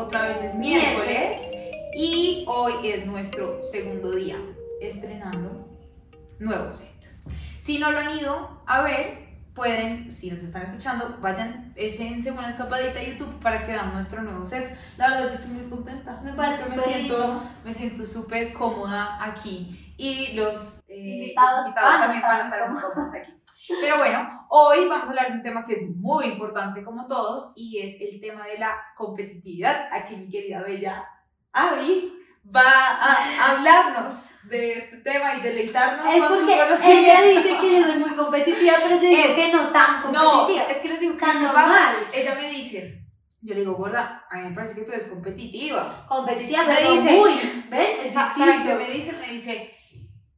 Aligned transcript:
Otra 0.00 0.28
vez 0.28 0.38
es 0.38 0.54
miércoles 0.54 1.50
y 1.94 2.46
hoy 2.48 2.88
es 2.88 3.04
nuestro 3.04 3.60
segundo 3.60 4.10
día 4.12 4.36
estrenando 4.80 5.68
nuevo 6.38 6.72
set. 6.72 6.88
Si 7.60 7.78
no 7.78 7.92
lo 7.92 7.98
han 7.98 8.18
ido 8.18 8.62
a 8.66 8.80
ver, 8.80 9.28
pueden, 9.54 10.10
si 10.10 10.30
nos 10.30 10.42
están 10.42 10.62
escuchando, 10.62 11.18
vayan, 11.20 11.74
échense 11.76 12.30
una 12.30 12.48
escapadita 12.48 12.98
a 12.98 13.02
YouTube 13.02 13.40
para 13.40 13.66
que 13.66 13.72
vean 13.72 13.92
nuestro 13.92 14.22
nuevo 14.22 14.46
set. 14.46 14.74
La 14.96 15.10
verdad, 15.10 15.28
yo 15.28 15.34
estoy 15.34 15.50
muy 15.50 15.68
contenta. 15.68 16.18
Me 16.22 16.32
parece 16.32 16.70
me 16.70 16.76
súper 16.76 16.94
siento, 16.94 17.18
lindo. 17.18 17.50
me 17.62 17.74
siento 17.74 18.06
súper 18.06 18.54
cómoda 18.54 19.22
aquí 19.22 19.94
y 19.98 20.32
los, 20.32 20.82
eh, 20.88 20.96
Invitados 20.96 21.66
los 21.66 21.74
también 21.74 22.22
van 22.22 22.40
a 22.40 22.44
estar 22.44 22.70
muy 22.70 22.80
cómodos 22.80 23.14
aquí. 23.14 23.34
Pero 23.82 23.98
bueno, 23.98 24.39
hoy 24.52 24.88
vamos 24.88 25.06
a 25.06 25.10
hablar 25.10 25.28
de 25.28 25.34
un 25.34 25.42
tema 25.42 25.64
que 25.64 25.74
es 25.74 25.88
muy 25.96 26.26
importante 26.26 26.82
como 26.82 27.06
todos 27.06 27.52
y 27.56 27.78
es 27.78 28.00
el 28.00 28.20
tema 28.20 28.46
de 28.46 28.58
la 28.58 28.76
competitividad. 28.96 29.88
Aquí 29.92 30.16
mi 30.16 30.28
querida 30.28 30.62
Bella 30.62 31.06
Avi 31.52 32.12
va 32.44 32.62
a 32.64 33.50
hablarnos 33.52 34.16
de 34.44 34.72
este 34.78 34.96
tema 34.98 35.34
y 35.36 35.40
deleitarnos 35.40 36.12
Es 36.12 36.20
con 36.24 36.28
su 36.32 36.38
porque 36.40 36.54
ella 36.54 36.64
conocimiento. 36.66 37.22
dice 37.28 37.60
que 37.60 37.80
yo 37.80 37.86
soy 37.86 37.98
muy 37.98 38.10
competitiva, 38.10 38.74
pero 38.82 38.94
yo 38.96 39.00
digo 39.08 39.22
Es- 39.22 39.34
que 39.36 39.52
no 39.52 39.68
tan 39.68 40.12
No, 40.12 40.30
competitiva. 40.40 40.64
es 40.66 40.78
que 40.78 40.88
les 40.88 41.00
digo 41.00 41.14
que 41.14 41.20
tan 41.20 41.38
¿qué 41.38 41.46
pasa? 41.46 41.60
normal. 41.62 41.96
Ella 42.12 42.34
me 42.34 42.50
dice, 42.50 43.04
yo 43.42 43.54
le 43.54 43.60
digo, 43.60 43.74
gorda, 43.74 44.24
a 44.30 44.36
mí 44.38 44.48
me 44.48 44.54
parece 44.54 44.74
que 44.80 44.86
tú 44.86 44.90
eres 44.92 45.04
competitiva. 45.06 46.06
Competitiva, 46.08 46.64
Me 46.64 46.74
pero 46.74 46.92
dice- 46.94 47.12
muy. 47.18 47.32
¿Ven? 47.70 48.12
¿Saben 48.12 48.64
qué 48.64 48.74
me 48.74 48.90
dice? 48.90 49.12
Me 49.12 49.32
dice, 49.32 49.70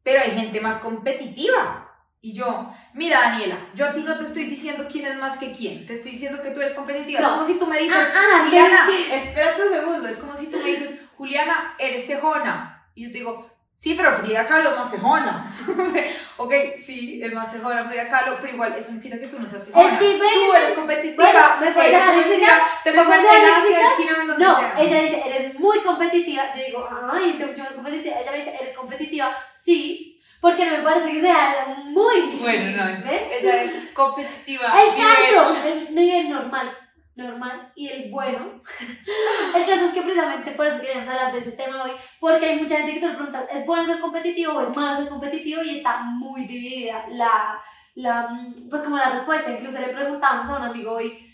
pero 0.03 0.21
hay 0.21 0.33
gente 0.33 0.61
más 0.61 0.81
competitiva. 0.81 1.89
Y 2.25 2.33
yo, 2.34 2.73
mira 2.95 3.19
Daniela, 3.20 3.56
yo 3.75 3.84
a 3.84 3.92
ti 3.92 4.01
no 4.05 4.17
te 4.17 4.25
estoy 4.25 4.45
diciendo 4.45 4.87
quién 4.91 5.06
es 5.06 5.17
más 5.17 5.39
que 5.39 5.51
quién, 5.53 5.84
te 5.89 5.95
estoy 5.95 6.12
diciendo 6.12 6.41
que 6.41 6.51
tú 6.51 6.61
eres 6.61 6.73
competitiva. 6.73 7.19
Es 7.19 7.27
No. 7.27 7.33
como 7.33 7.45
si 7.45 7.59
tú 7.59 7.67
me 7.67 7.79
dices, 7.79 7.97
Ah, 7.98 8.12
ah, 8.14 8.42
Juliana, 8.45 8.87
es 9.12 9.25
espérate 9.25 9.62
un 9.64 9.73
segundo, 9.73 10.09
es 10.09 10.17
como 10.19 10.37
si 10.37 10.47
tú 10.47 10.59
me 10.59 10.70
dices, 10.70 11.01
Juliana, 11.17 11.75
eres 11.81 12.06
cejona. 12.06 12.87
Y 12.95 13.06
yo 13.06 13.11
te 13.11 13.19
digo, 13.19 13.51
sí, 13.75 13.95
pero 13.97 14.17
Frida 14.19 14.47
Kahlo 14.47 14.70
es 14.70 14.79
más 14.79 14.91
cejona. 14.92 15.53
ok, 16.37 16.53
sí, 16.79 17.20
es 17.20 17.33
más 17.33 17.51
cejona 17.51 17.89
Frida 17.89 18.09
Kahlo, 18.09 18.39
pero 18.41 18.53
igual 18.53 18.75
eso 18.79 18.92
no 18.92 19.01
quita 19.03 19.19
que 19.19 19.27
tú 19.27 19.41
no 19.41 19.47
seas 19.47 19.64
cejona. 19.67 19.92
Es 19.92 19.98
tú 19.98 20.53
eres 20.55 20.73
competitiva, 20.75 21.25
bueno, 21.25 21.61
¿me 21.61 21.73
puedes 21.73 21.91
eres 21.92 22.05
competitiva, 22.05 22.59
te 22.84 22.92
¿Me 22.92 22.98
pongo 23.03 23.14
en 23.14 23.20
puedes 23.20 23.42
dejar 23.42 23.62
Asia, 23.62 23.81
en? 23.81 23.97
China, 23.97 24.19
en 24.20 24.27
donde 24.29 24.45
No, 24.45 24.59
sea. 24.61 24.75
ella 24.79 25.03
dice, 25.03 25.23
eres 25.27 25.59
muy 25.59 25.79
competitiva. 25.81 26.45
Yo 26.57 26.64
digo, 26.67 26.89
ay, 27.12 27.33
te 27.36 27.47
mucho 27.47 27.62
más 27.64 27.73
competitiva. 27.73 28.20
Ella 28.20 28.31
me 28.31 28.39
dice, 28.39 28.55
eres 28.61 28.77
competitiva. 28.77 29.36
Sí, 29.57 30.20
porque 30.43 30.67
no 30.67 30.73
me 30.77 30.83
parece 30.83 31.12
que 31.12 31.21
sea 31.23 31.75
muy. 31.87 32.37
Bueno, 32.41 32.77
no, 32.77 32.89
es- 32.91 33.07
ella 33.41 33.62
es 33.62 33.91
competitiva. 33.95 34.75
El 34.83 34.91
caso, 35.03 35.57
el 35.67 35.95
nivel 35.95 36.29
normal, 36.29 36.77
normal 37.15 37.73
y 37.77 37.89
el 37.89 38.11
bueno. 38.11 38.61
El 39.55 39.67
caso 39.67 39.85
es 39.85 39.93
que 39.93 40.03
precisamente 40.03 40.51
por 40.53 40.67
eso 40.67 40.81
queremos 40.81 41.09
hablar 41.09 41.33
de 41.33 41.39
ese 41.39 41.53
tema 41.53 41.85
hoy, 41.85 41.93
porque 42.19 42.47
hay 42.47 42.61
mucha 42.61 42.77
gente 42.79 42.95
que 42.95 43.01
te 43.01 43.07
lo 43.09 43.15
pregunta, 43.15 43.47
¿es 43.53 43.65
bueno 43.67 43.85
ser 43.87 44.01
competitivo 44.01 44.55
o 44.55 44.63
es 44.63 44.75
malo 44.77 44.97
ser 44.97 45.09
competitivo? 45.09 45.63
Y 45.63 45.77
está 45.79 45.98
muy 46.03 46.45
dividida 46.47 47.05
la, 47.11 47.61
la, 47.95 48.29
pues 48.70 48.83
como 48.83 48.97
la 48.97 49.11
respuesta. 49.11 49.53
Incluso 49.53 49.79
le 49.79 49.89
preguntamos 49.89 50.48
a 50.48 50.57
un 50.57 50.63
amigo 50.65 50.93
hoy, 50.93 51.33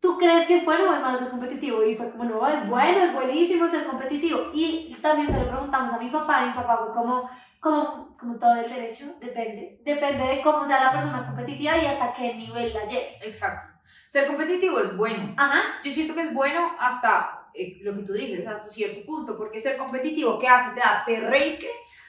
¿tú 0.00 0.16
crees 0.18 0.46
que 0.46 0.56
es 0.58 0.64
bueno 0.64 0.88
o 0.90 0.94
es 0.94 1.00
malo 1.00 1.16
ser 1.18 1.30
competitivo? 1.30 1.82
Y 1.84 1.96
fue 1.96 2.10
como, 2.10 2.24
no, 2.24 2.46
es 2.48 2.68
bueno, 2.68 2.98
es 3.02 3.12
buenísimo 3.12 3.66
ser 3.68 3.84
competitivo. 3.86 4.50
Y 4.54 4.94
también 5.02 5.28
se 5.32 5.40
lo 5.40 5.48
preguntamos 5.50 5.92
a 5.92 5.98
mi 5.98 6.10
papá, 6.10 6.44
y 6.44 6.48
mi 6.48 6.54
papá 6.54 6.76
fue 6.84 6.92
como, 6.94 7.28
como, 7.60 8.16
como 8.16 8.36
todo 8.38 8.54
el 8.56 8.68
derecho, 8.70 9.16
depende. 9.20 9.80
Depende 9.84 10.24
de 10.24 10.42
cómo 10.42 10.64
sea 10.66 10.84
la 10.84 10.92
persona 10.92 11.26
competitiva 11.26 11.76
y 11.76 11.86
hasta 11.86 12.12
qué 12.14 12.34
nivel 12.34 12.72
la 12.74 12.86
lleve. 12.86 13.18
Exacto. 13.22 13.66
Ser 14.08 14.26
competitivo 14.26 14.80
es 14.80 14.96
bueno. 14.96 15.34
Ajá. 15.36 15.60
Yo 15.84 15.92
siento 15.92 16.14
que 16.14 16.22
es 16.22 16.34
bueno 16.34 16.74
hasta 16.78 17.48
eh, 17.54 17.78
lo 17.82 17.94
que 17.96 18.02
tú 18.02 18.12
dices, 18.14 18.46
hasta 18.46 18.68
cierto 18.68 19.04
punto, 19.06 19.36
porque 19.36 19.58
ser 19.58 19.76
competitivo, 19.76 20.38
¿qué 20.38 20.48
hace? 20.48 20.74
Te 20.74 20.80
da 20.80 21.02
perrenque 21.06 21.68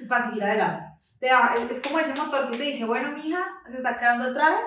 para 0.10 0.26
seguir 0.26 0.44
adelante. 0.44 0.86
Te 1.20 1.28
da, 1.28 1.54
es 1.70 1.80
como 1.82 2.00
ese 2.00 2.20
motor 2.20 2.50
que 2.50 2.58
te 2.58 2.64
dice, 2.64 2.86
bueno, 2.86 3.12
mija, 3.12 3.46
se 3.70 3.78
está 3.78 4.00
quedando 4.00 4.30
atrás, 4.32 4.62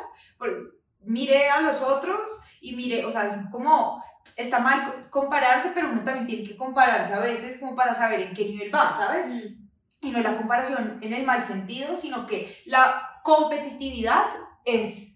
mire 1.00 1.48
a 1.50 1.60
los 1.60 1.80
otros 1.82 2.42
y 2.60 2.76
mire, 2.76 3.04
o 3.04 3.10
sea, 3.10 3.26
es 3.26 3.34
como, 3.50 4.02
está 4.36 4.58
mal 4.60 4.84
co- 4.84 5.10
compararse, 5.20 5.72
pero 5.74 5.90
uno 5.90 6.02
también 6.02 6.26
tiene 6.26 6.44
que 6.48 6.56
compararse 6.56 7.12
a 7.14 7.20
veces 7.20 7.58
como 7.58 7.74
para 7.74 7.92
saber 7.94 8.20
en 8.20 8.34
qué 8.34 8.44
nivel 8.44 8.74
va, 8.74 8.96
¿sabes? 8.96 9.26
Y 10.04 10.10
no 10.10 10.20
la 10.20 10.36
comparación 10.36 10.98
en 11.00 11.12
el 11.12 11.24
mal 11.24 11.42
sentido, 11.42 11.96
sino 11.96 12.26
que 12.26 12.56
la 12.66 13.20
competitividad 13.22 14.24
es 14.64 15.13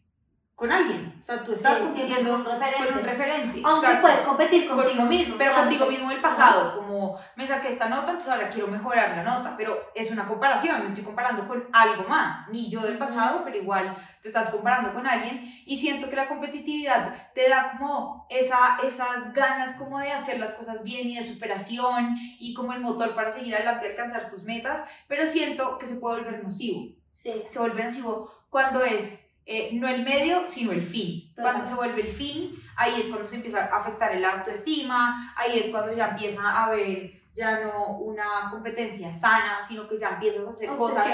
con 0.58 0.72
alguien. 0.72 1.16
O 1.20 1.24
sea, 1.24 1.44
tú 1.44 1.52
estás 1.52 1.78
Sí, 1.78 1.86
siempre 1.86 2.19
es 2.20 2.26
compitiendo 2.26 2.36
un 2.36 2.58
con 2.88 2.98
un 2.98 3.04
referente. 3.04 3.60
Aunque 3.64 3.86
exacto. 3.86 4.02
puedes 4.02 4.20
competir 4.22 4.69
contigo 4.69 4.96
Con- 4.96 5.08
mismo. 5.08 5.36
Pero 5.38 5.50
o 5.52 5.54
sea, 5.54 5.62
contigo 5.62 5.86
mismo 5.86 6.08
del 6.10 6.20
pasado, 6.20 6.74
como 6.76 7.16
me 7.36 7.46
saqué 7.46 7.69
esta 7.69 7.88
nota, 7.88 8.10
entonces 8.10 8.28
ahora 8.32 8.50
quiero 8.50 8.66
mejorar 8.66 9.16
la 9.16 9.22
nota, 9.22 9.54
pero 9.56 9.80
es 9.94 10.10
una 10.10 10.26
comparación, 10.26 10.80
me 10.80 10.86
estoy 10.86 11.04
comparando 11.04 11.46
con 11.46 11.69
algo 11.72 12.08
más, 12.08 12.48
mi 12.48 12.69
yo 12.69 12.80
del 12.80 12.98
pasado, 12.98 13.42
pero 13.44 13.56
igual 13.56 13.96
te 14.20 14.26
estás 14.26 14.50
comparando 14.50 14.92
con 14.92 15.06
alguien 15.06 15.41
y 15.64 15.76
siento 15.76 16.10
que 16.10 16.16
la 16.16 16.26
competitividad 16.26 17.14
te 17.36 17.48
da 17.48 17.76
como 17.78 18.26
esa, 18.28 18.78
esas 18.82 19.32
ganas 19.32 19.75
como 19.78 20.00
de 20.00 20.10
hacer 20.10 20.40
las 20.40 20.54
cosas 20.54 20.82
bien 20.82 21.08
y 21.08 21.19
de 21.19 21.22
superación 21.22 22.16
y 22.40 22.52
como 22.54 22.72
el 22.72 22.80
motor 22.80 23.14
para 23.14 23.30
seguir 23.30 23.54
adelante 23.54 23.86
y 23.86 23.90
alcanzar 23.90 24.28
tus 24.28 24.42
metas, 24.42 24.80
pero 25.06 25.25
siento 25.25 25.78
que 25.78 25.86
se 25.86 25.96
puede 26.00 26.20
volver 26.22 26.42
nocivo 26.42 26.96
Sí. 27.10 27.44
se 27.48 27.58
vuelve 27.60 27.84
nocivo 27.84 28.30
cuando 28.50 28.82
es 28.84 29.28
eh, 29.50 29.70
no 29.72 29.88
el 29.88 30.04
medio, 30.04 30.47
sino 30.47 30.72
el 30.72 30.86
fin. 30.86 31.32
Total. 31.34 31.44
Cuando 31.44 31.64
se 31.66 31.75
vuelve 31.75 32.03
el 32.03 32.12
fin, 32.12 32.54
ahí 32.76 33.00
es 33.00 33.06
cuando 33.06 33.26
se 33.26 33.36
empieza 33.36 33.64
a 33.64 33.81
afectar 33.81 34.14
el 34.14 34.22
autoestima, 34.22 35.32
ahí 35.34 35.59
es 35.59 35.70
cuando 35.70 35.91
ya 35.94 36.09
empieza 36.09 36.42
a 36.42 36.66
haber 36.66 37.19
ya 37.34 37.60
no 37.60 37.97
una 37.97 38.50
competencia 38.50 39.14
sana, 39.14 39.60
sino 39.66 39.88
que 39.88 39.97
ya 39.97 40.10
empiezas 40.10 40.47
a 40.47 40.50
hacer 40.50 40.69
cosas 40.76 41.06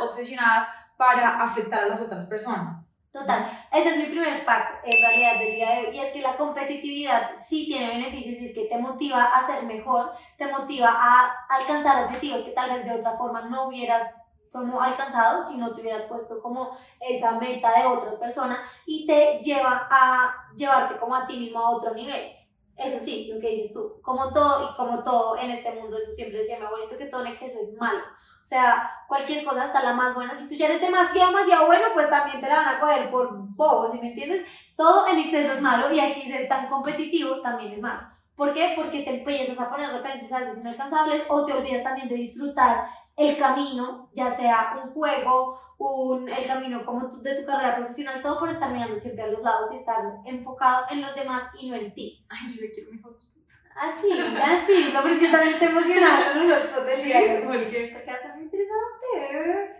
obsesionadas 0.00 0.68
para 0.96 1.36
afectar 1.36 1.84
a 1.84 1.88
las 1.88 2.00
otras 2.00 2.24
personas. 2.24 2.94
Total. 3.12 3.66
Ese 3.70 3.90
es 3.90 3.98
mi 3.98 4.04
primer 4.06 4.38
fact, 4.38 4.86
en 4.86 5.02
realidad, 5.02 5.38
del 5.38 5.54
día 5.54 5.70
de 5.72 5.78
hoy. 5.88 5.96
Y 5.96 6.00
es 6.00 6.12
que 6.14 6.22
la 6.22 6.38
competitividad 6.38 7.32
sí 7.36 7.66
tiene 7.66 7.88
beneficios 7.88 8.40
y 8.40 8.46
es 8.46 8.54
que 8.54 8.64
te 8.64 8.78
motiva 8.78 9.24
a 9.24 9.46
ser 9.46 9.64
mejor, 9.64 10.12
te 10.38 10.46
motiva 10.46 10.88
a 10.88 11.30
alcanzar 11.50 12.04
objetivos 12.04 12.40
que 12.40 12.52
tal 12.52 12.70
vez 12.70 12.86
de 12.86 12.92
otra 12.92 13.18
forma 13.18 13.42
no 13.42 13.68
hubieras 13.68 14.21
como 14.52 14.80
alcanzado 14.80 15.40
si 15.40 15.56
no 15.56 15.74
te 15.74 15.80
hubieras 15.80 16.04
puesto 16.04 16.40
como 16.42 16.76
esa 17.00 17.32
meta 17.32 17.72
de 17.72 17.86
otra 17.86 18.18
persona 18.18 18.58
y 18.86 19.06
te 19.06 19.40
lleva 19.42 19.88
a 19.90 20.52
llevarte 20.54 20.98
como 20.98 21.16
a 21.16 21.26
ti 21.26 21.38
mismo 21.38 21.58
a 21.58 21.70
otro 21.70 21.94
nivel. 21.94 22.36
Eso 22.76 22.98
sí, 22.98 23.30
lo 23.32 23.40
que 23.40 23.48
dices 23.48 23.72
tú, 23.72 24.00
como 24.02 24.32
todo 24.32 24.70
y 24.70 24.74
como 24.74 25.02
todo 25.02 25.38
en 25.38 25.50
este 25.50 25.72
mundo, 25.72 25.96
eso 25.96 26.10
siempre 26.12 26.40
decía 26.40 26.58
mi 26.58 26.66
abuelito, 26.66 26.98
que 26.98 27.06
todo 27.06 27.24
en 27.24 27.32
exceso 27.32 27.58
es 27.60 27.76
malo. 27.78 28.02
O 28.42 28.44
sea, 28.44 28.90
cualquier 29.06 29.44
cosa, 29.44 29.64
hasta 29.64 29.84
la 29.84 29.92
más 29.92 30.14
buena, 30.14 30.34
si 30.34 30.48
tú 30.48 30.54
ya 30.56 30.66
eres 30.66 30.80
demasiado, 30.80 31.30
demasiado 31.30 31.66
bueno, 31.66 31.86
pues 31.94 32.10
también 32.10 32.40
te 32.40 32.48
la 32.48 32.56
van 32.56 32.68
a 32.68 32.80
coger 32.80 33.10
por 33.10 33.28
bobo, 33.32 33.90
¿sí 33.90 34.00
me 34.00 34.08
entiendes? 34.08 34.44
Todo 34.76 35.06
en 35.06 35.18
exceso 35.20 35.52
es 35.52 35.62
malo 35.62 35.92
y 35.92 36.00
aquí 36.00 36.22
ser 36.22 36.48
tan 36.48 36.68
competitivo 36.68 37.40
también 37.40 37.72
es 37.72 37.80
malo. 37.80 38.08
¿Por 38.34 38.52
qué? 38.52 38.72
Porque 38.74 39.02
te 39.02 39.18
empiezas 39.18 39.60
a 39.60 39.70
poner 39.70 39.92
referentes 39.92 40.32
a 40.32 40.40
veces 40.40 40.58
inalcanzables 40.58 41.22
o 41.28 41.44
te 41.44 41.52
olvidas 41.52 41.84
también 41.84 42.08
de 42.08 42.16
disfrutar 42.16 42.88
el 43.16 43.36
camino, 43.38 44.10
ya 44.14 44.30
sea 44.30 44.80
un 44.82 44.92
juego, 44.92 45.60
un, 45.78 46.28
el 46.28 46.46
camino 46.46 46.84
como 46.86 47.10
tu- 47.10 47.22
de 47.22 47.40
tu 47.40 47.46
carrera 47.46 47.76
profesional, 47.76 48.20
todo 48.22 48.38
por 48.38 48.50
estar 48.50 48.72
mirando 48.72 48.96
siempre 48.96 49.24
a 49.24 49.28
los 49.28 49.42
lados 49.42 49.68
y 49.72 49.76
estar 49.76 49.96
enfocado 50.24 50.86
en 50.90 51.02
los 51.02 51.14
demás 51.14 51.42
y 51.58 51.70
no 51.70 51.76
en 51.76 51.92
ti. 51.94 52.24
Ay, 52.28 52.54
yo 52.54 52.60
le 52.62 52.70
quiero 52.72 52.90
mi 52.92 53.00
hotspot. 53.00 53.42
Así, 53.74 54.06
así, 54.12 54.90
no, 54.92 55.00
porque 55.00 55.28
también 55.30 55.58
te 55.58 55.64
emocionada 55.64 56.32
con 56.34 56.46
los 56.48 56.58
hotspots, 56.58 56.86
decía 56.86 57.40
yo. 57.40 57.46
¿Por 57.46 57.58
qué? 57.70 57.90
Porque 57.94 58.10
estar 58.10 58.34
muy 58.36 58.44
interesante. 58.44 59.76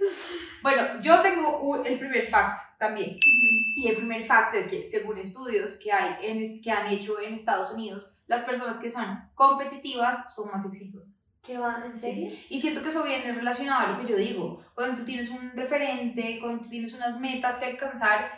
Bueno, 0.63 0.83
yo 1.01 1.21
tengo 1.21 1.59
un- 1.61 1.87
el 1.87 1.99
primer 1.99 2.27
fact 2.29 2.79
también. 2.79 3.19
Y 3.77 3.89
el 3.89 3.97
primer 3.97 4.25
fact 4.25 4.55
es 4.55 4.69
que, 4.69 4.87
según 4.87 5.19
estudios 5.19 5.79
que, 5.83 5.93
hay 5.93 6.17
en, 6.23 6.43
que 6.63 6.71
han 6.71 6.87
hecho 6.87 7.21
en 7.21 7.35
Estados 7.35 7.73
Unidos, 7.75 8.23
las 8.27 8.43
personas 8.43 8.79
que 8.79 8.91
son 8.91 9.31
competitivas 9.35 10.35
son 10.35 10.51
más 10.51 10.65
exitosas. 10.67 11.12
¿Qué 11.43 11.59
va? 11.59 11.83
¿En 11.85 11.99
serio? 11.99 12.31
Y 12.49 12.61
siento 12.61 12.83
que 12.83 12.91
eso 12.91 13.03
viene 13.03 13.33
relacionado 13.33 13.87
a 13.87 13.91
lo 13.91 14.01
que 14.01 14.13
yo 14.13 14.17
digo. 14.17 14.61
Cuando 14.75 14.99
tú 14.99 15.05
tienes 15.05 15.29
un 15.31 15.51
referente, 15.57 16.39
cuando 16.41 16.63
tú 16.63 16.71
tienes 16.71 16.95
unas 16.95 17.19
metas 17.19 17.59
que 17.59 17.65
alcanzar, 17.65 18.31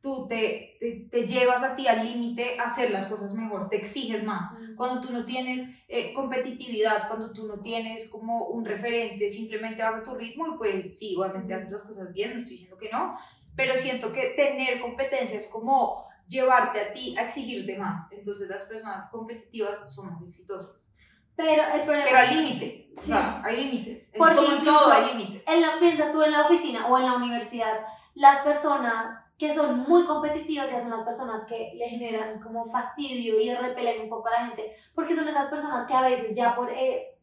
tú 0.00 0.28
te, 0.28 0.76
te, 0.78 1.08
te 1.10 1.26
llevas 1.26 1.64
a 1.64 1.74
ti 1.74 1.88
al 1.88 2.04
límite 2.04 2.60
a 2.60 2.64
hacer 2.64 2.92
las 2.92 3.06
cosas 3.06 3.34
mejor, 3.34 3.68
te 3.68 3.78
exiges 3.78 4.22
más. 4.22 4.52
Cuando 4.76 5.00
tú 5.00 5.12
no 5.12 5.24
tienes 5.24 5.70
eh, 5.88 6.14
competitividad, 6.14 7.08
cuando 7.08 7.32
tú 7.32 7.48
no 7.48 7.60
tienes 7.60 8.08
como 8.08 8.46
un 8.46 8.64
referente, 8.64 9.28
simplemente 9.28 9.82
vas 9.82 9.96
a 9.96 10.04
tu 10.04 10.14
ritmo 10.14 10.46
y 10.46 10.56
pues 10.56 10.98
sí, 10.98 11.12
igualmente 11.12 11.54
haces 11.54 11.72
las 11.72 11.82
cosas 11.82 12.12
bien, 12.12 12.32
no 12.32 12.38
estoy 12.38 12.52
diciendo 12.52 12.78
que 12.78 12.90
no, 12.90 13.16
pero 13.56 13.76
siento 13.76 14.12
que 14.12 14.34
tener 14.36 14.80
competencia 14.80 15.36
es 15.36 15.48
como 15.48 16.06
llevarte 16.28 16.80
a 16.80 16.92
ti 16.92 17.16
a 17.18 17.24
exigirte 17.24 17.76
más. 17.76 18.10
Entonces 18.12 18.48
las 18.48 18.64
personas 18.64 19.10
competitivas 19.10 19.92
son 19.92 20.12
más 20.12 20.22
exitosas. 20.22 20.91
Pero 21.36 21.62
el 21.74 21.82
problema 21.82 22.04
Pero 22.06 22.18
al 22.18 22.30
límite, 22.36 22.90
o 22.96 23.00
Sí. 23.00 23.06
sea, 23.08 23.42
hay 23.44 23.56
límites. 23.64 24.12
Porque 24.16 24.44
en 24.46 24.64
todo 24.64 24.92
hay 24.92 25.14
límites. 25.14 25.42
en 25.46 25.62
la, 25.62 25.78
piensa 25.78 26.12
tú 26.12 26.22
en 26.22 26.32
la 26.32 26.42
oficina 26.42 26.86
o 26.88 26.98
en 26.98 27.06
la 27.06 27.14
universidad, 27.14 27.80
las 28.14 28.38
personas 28.42 29.32
que 29.38 29.54
son 29.54 29.80
muy 29.88 30.04
competitivas 30.04 30.70
y 30.70 30.80
son 30.80 30.90
las 30.90 31.04
personas 31.04 31.44
que 31.46 31.72
le 31.74 31.88
generan 31.88 32.40
como 32.40 32.66
fastidio 32.70 33.40
y 33.40 33.52
repelen 33.54 34.02
un 34.02 34.08
poco 34.10 34.28
a 34.28 34.32
la 34.32 34.46
gente, 34.46 34.76
porque 34.94 35.16
son 35.16 35.26
esas 35.26 35.46
personas 35.48 35.86
que 35.86 35.94
a 35.94 36.02
veces 36.02 36.36
ya 36.36 36.54
por, 36.54 36.70
eh, 36.70 37.16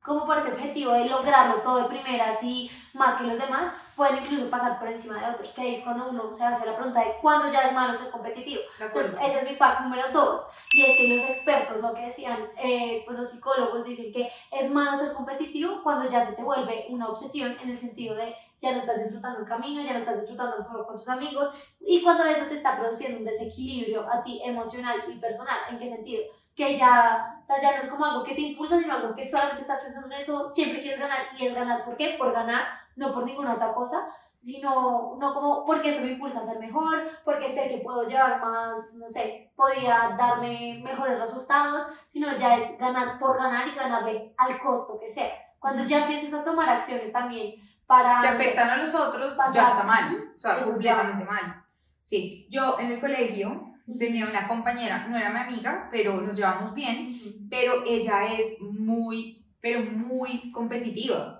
como 0.00 0.24
por 0.24 0.38
ese 0.38 0.52
objetivo 0.52 0.92
de 0.92 1.06
lograrlo 1.06 1.56
todo 1.62 1.82
de 1.82 1.88
primeras 1.88 2.42
y 2.42 2.70
más 2.94 3.16
que 3.16 3.24
los 3.24 3.38
demás, 3.38 3.72
pueden 3.98 4.24
incluso 4.24 4.48
pasar 4.48 4.78
por 4.78 4.88
encima 4.88 5.18
de 5.18 5.34
otros, 5.34 5.52
que 5.52 5.60
ahí 5.60 5.74
es 5.74 5.82
cuando 5.82 6.08
uno 6.08 6.32
se 6.32 6.44
hace 6.44 6.64
la 6.64 6.76
pregunta 6.76 7.00
de 7.00 7.16
cuándo 7.20 7.52
ya 7.52 7.62
es 7.62 7.72
malo 7.72 7.92
ser 7.92 8.10
competitivo. 8.10 8.62
Entonces, 8.80 9.18
ese 9.20 9.38
es 9.38 9.50
mi 9.50 9.56
fact 9.56 9.80
número 9.80 10.04
dos. 10.12 10.46
Y 10.72 10.84
es 10.84 10.96
que 10.96 11.08
los 11.08 11.22
expertos, 11.28 11.82
lo 11.82 11.92
que 11.92 12.06
decían, 12.06 12.48
eh, 12.62 13.02
pues 13.04 13.18
los 13.18 13.28
psicólogos 13.28 13.84
dicen 13.84 14.12
que 14.12 14.30
es 14.52 14.70
malo 14.70 14.96
ser 14.96 15.12
competitivo 15.14 15.82
cuando 15.82 16.08
ya 16.08 16.24
se 16.24 16.34
te 16.34 16.42
vuelve 16.42 16.86
una 16.90 17.08
obsesión 17.08 17.56
en 17.60 17.70
el 17.70 17.78
sentido 17.78 18.14
de 18.14 18.36
ya 18.60 18.72
no 18.72 18.78
estás 18.78 19.02
disfrutando 19.02 19.40
el 19.40 19.46
camino, 19.46 19.82
ya 19.82 19.94
no 19.94 19.98
estás 19.98 20.20
disfrutando 20.20 20.56
el 20.58 20.64
juego 20.64 20.86
con 20.86 20.98
tus 20.98 21.08
amigos 21.08 21.48
y 21.80 22.02
cuando 22.02 22.24
eso 22.24 22.44
te 22.46 22.54
está 22.54 22.76
produciendo 22.78 23.18
un 23.18 23.24
desequilibrio 23.24 24.06
a 24.10 24.22
ti 24.22 24.40
emocional 24.44 25.02
y 25.08 25.18
personal. 25.18 25.58
¿En 25.70 25.78
qué 25.78 25.86
sentido? 25.88 26.22
Que 26.54 26.76
ya, 26.76 27.36
o 27.40 27.42
sea, 27.42 27.60
ya 27.60 27.76
no 27.76 27.82
es 27.82 27.88
como 27.88 28.04
algo 28.04 28.24
que 28.24 28.34
te 28.34 28.42
impulsa, 28.42 28.78
sino 28.78 28.94
algo 28.94 29.14
que 29.14 29.24
solamente 29.24 29.62
estás 29.62 29.80
pensando 29.80 30.06
en 30.06 30.20
eso, 30.20 30.50
siempre 30.50 30.82
quieres 30.82 31.00
ganar 31.00 31.18
y 31.38 31.46
es 31.46 31.54
ganar. 31.54 31.84
¿Por 31.84 31.96
qué? 31.96 32.16
Por 32.18 32.32
ganar, 32.32 32.66
no 32.98 33.12
por 33.12 33.24
ninguna 33.24 33.54
otra 33.54 33.72
cosa, 33.72 34.08
sino 34.34 35.16
no 35.18 35.34
como 35.34 35.64
porque 35.64 35.90
esto 35.90 36.02
me 36.02 36.12
impulsa 36.12 36.40
a 36.40 36.46
ser 36.46 36.58
mejor, 36.58 37.08
porque 37.24 37.48
sé 37.48 37.68
que 37.68 37.78
puedo 37.78 38.06
llevar 38.06 38.40
más, 38.40 38.96
no 39.00 39.08
sé, 39.08 39.52
podía 39.56 40.16
darme 40.18 40.80
mejores 40.84 41.18
resultados, 41.18 41.86
sino 42.06 42.36
ya 42.36 42.56
es 42.56 42.76
ganar 42.78 43.18
por 43.18 43.38
ganar 43.38 43.68
y 43.68 43.74
ganarle 43.74 44.34
al 44.36 44.60
costo 44.60 44.98
que 45.00 45.08
sea. 45.08 45.32
Cuando 45.58 45.84
ya 45.84 46.02
empieces 46.02 46.34
a 46.34 46.44
tomar 46.44 46.68
acciones 46.68 47.12
también 47.12 47.54
para... 47.86 48.20
Que 48.20 48.28
afectan 48.28 48.70
a 48.70 48.76
los 48.76 48.94
otros, 48.94 49.36
ya 49.52 49.66
está 49.66 49.84
mal, 49.84 50.32
o 50.36 50.38
sea, 50.38 50.60
completamente 50.60 51.24
mal. 51.24 51.64
Sí, 52.00 52.46
yo 52.50 52.78
en 52.78 52.92
el 52.92 53.00
colegio 53.00 53.74
tenía 53.98 54.26
una 54.26 54.46
compañera, 54.46 55.06
no 55.08 55.16
era 55.16 55.30
mi 55.30 55.38
amiga, 55.38 55.88
pero 55.90 56.20
nos 56.20 56.36
llevamos 56.36 56.74
bien, 56.74 57.46
pero 57.48 57.82
ella 57.86 58.26
es 58.26 58.60
muy, 58.60 59.44
pero 59.60 59.80
muy 59.80 60.52
competitiva. 60.52 61.37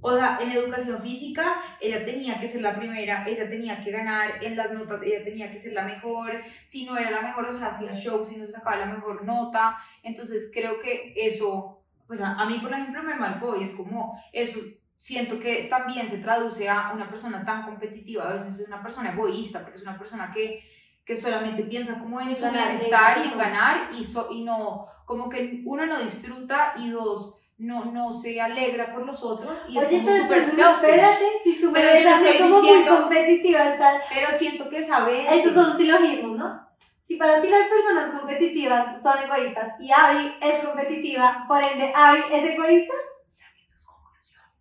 O 0.00 0.16
sea, 0.16 0.38
en 0.40 0.52
educación 0.52 1.02
física, 1.02 1.60
ella 1.80 2.04
tenía 2.04 2.38
que 2.38 2.48
ser 2.48 2.62
la 2.62 2.76
primera, 2.76 3.26
ella 3.26 3.48
tenía 3.48 3.82
que 3.82 3.90
ganar 3.90 4.42
en 4.42 4.56
las 4.56 4.72
notas, 4.72 5.02
ella 5.02 5.24
tenía 5.24 5.50
que 5.50 5.58
ser 5.58 5.72
la 5.72 5.84
mejor, 5.84 6.40
si 6.66 6.84
no 6.84 6.96
era 6.96 7.10
la 7.10 7.22
mejor, 7.22 7.46
o 7.46 7.52
sea, 7.52 7.68
hacía 7.68 7.94
show, 7.94 8.24
si 8.24 8.36
no 8.36 8.46
sacaba 8.46 8.76
la 8.76 8.86
mejor 8.86 9.24
nota. 9.24 9.76
Entonces, 10.02 10.50
creo 10.54 10.80
que 10.80 11.14
eso, 11.16 11.82
pues 12.06 12.20
a, 12.20 12.34
a 12.34 12.46
mí, 12.46 12.58
por 12.60 12.72
ejemplo, 12.72 13.02
me 13.02 13.16
marcó 13.16 13.60
y 13.60 13.64
es 13.64 13.72
como, 13.72 14.22
eso 14.32 14.60
siento 14.98 15.38
que 15.38 15.64
también 15.64 16.08
se 16.08 16.18
traduce 16.18 16.68
a 16.68 16.90
una 16.92 17.08
persona 17.08 17.44
tan 17.44 17.62
competitiva, 17.64 18.28
a 18.28 18.32
veces 18.34 18.58
es 18.58 18.68
una 18.68 18.82
persona 18.82 19.12
egoísta, 19.12 19.62
porque 19.62 19.78
es 19.78 19.82
una 19.82 19.98
persona 19.98 20.32
que, 20.32 20.62
que 21.04 21.16
solamente 21.16 21.62
piensa 21.62 21.98
como 21.98 22.20
en 22.20 22.34
su 22.34 22.50
bienestar 22.50 23.18
y 23.24 23.36
ganar 23.38 23.90
y, 23.92 24.04
y 24.34 24.44
no, 24.44 24.86
como 25.06 25.28
que 25.28 25.62
uno 25.64 25.86
no 25.86 26.02
disfruta 26.02 26.74
y 26.78 26.90
dos, 26.90 27.47
no, 27.58 27.86
no 27.86 28.12
se 28.12 28.40
alegra 28.40 28.92
por 28.92 29.04
los 29.04 29.22
otros 29.24 29.62
y 29.68 29.76
Oye, 29.78 29.96
es 29.96 30.02
como 30.04 30.16
súper 30.16 30.38
Espérate, 30.38 31.24
si 31.42 31.60
tú 31.60 31.70
me 31.72 31.80
pero 31.80 31.92
ves 31.92 32.06
a 32.06 32.20
mí 32.20 32.38
como 32.38 32.60
diciendo- 32.60 32.92
muy 32.92 33.00
competitiva 33.00 33.78
tal. 33.78 34.00
Pero 34.14 34.30
siento 34.30 34.68
que 34.70 34.82
sabes... 34.84 35.26
Esos 35.30 35.54
son 35.54 35.76
silogismos, 35.76 36.38
¿no? 36.38 36.68
Si 37.04 37.16
para 37.16 37.40
ti 37.42 37.48
las 37.48 37.66
personas 37.68 38.18
competitivas 38.18 39.02
son 39.02 39.18
egoístas 39.24 39.74
y 39.80 39.90
Abby 39.90 40.34
es 40.40 40.58
competitiva, 40.64 41.46
por 41.48 41.62
ende 41.64 41.90
Abby 41.94 42.20
es 42.32 42.50
egoísta, 42.50 42.94
Saque 43.26 43.64
sus 43.64 43.86
conclusiones. 43.86 44.52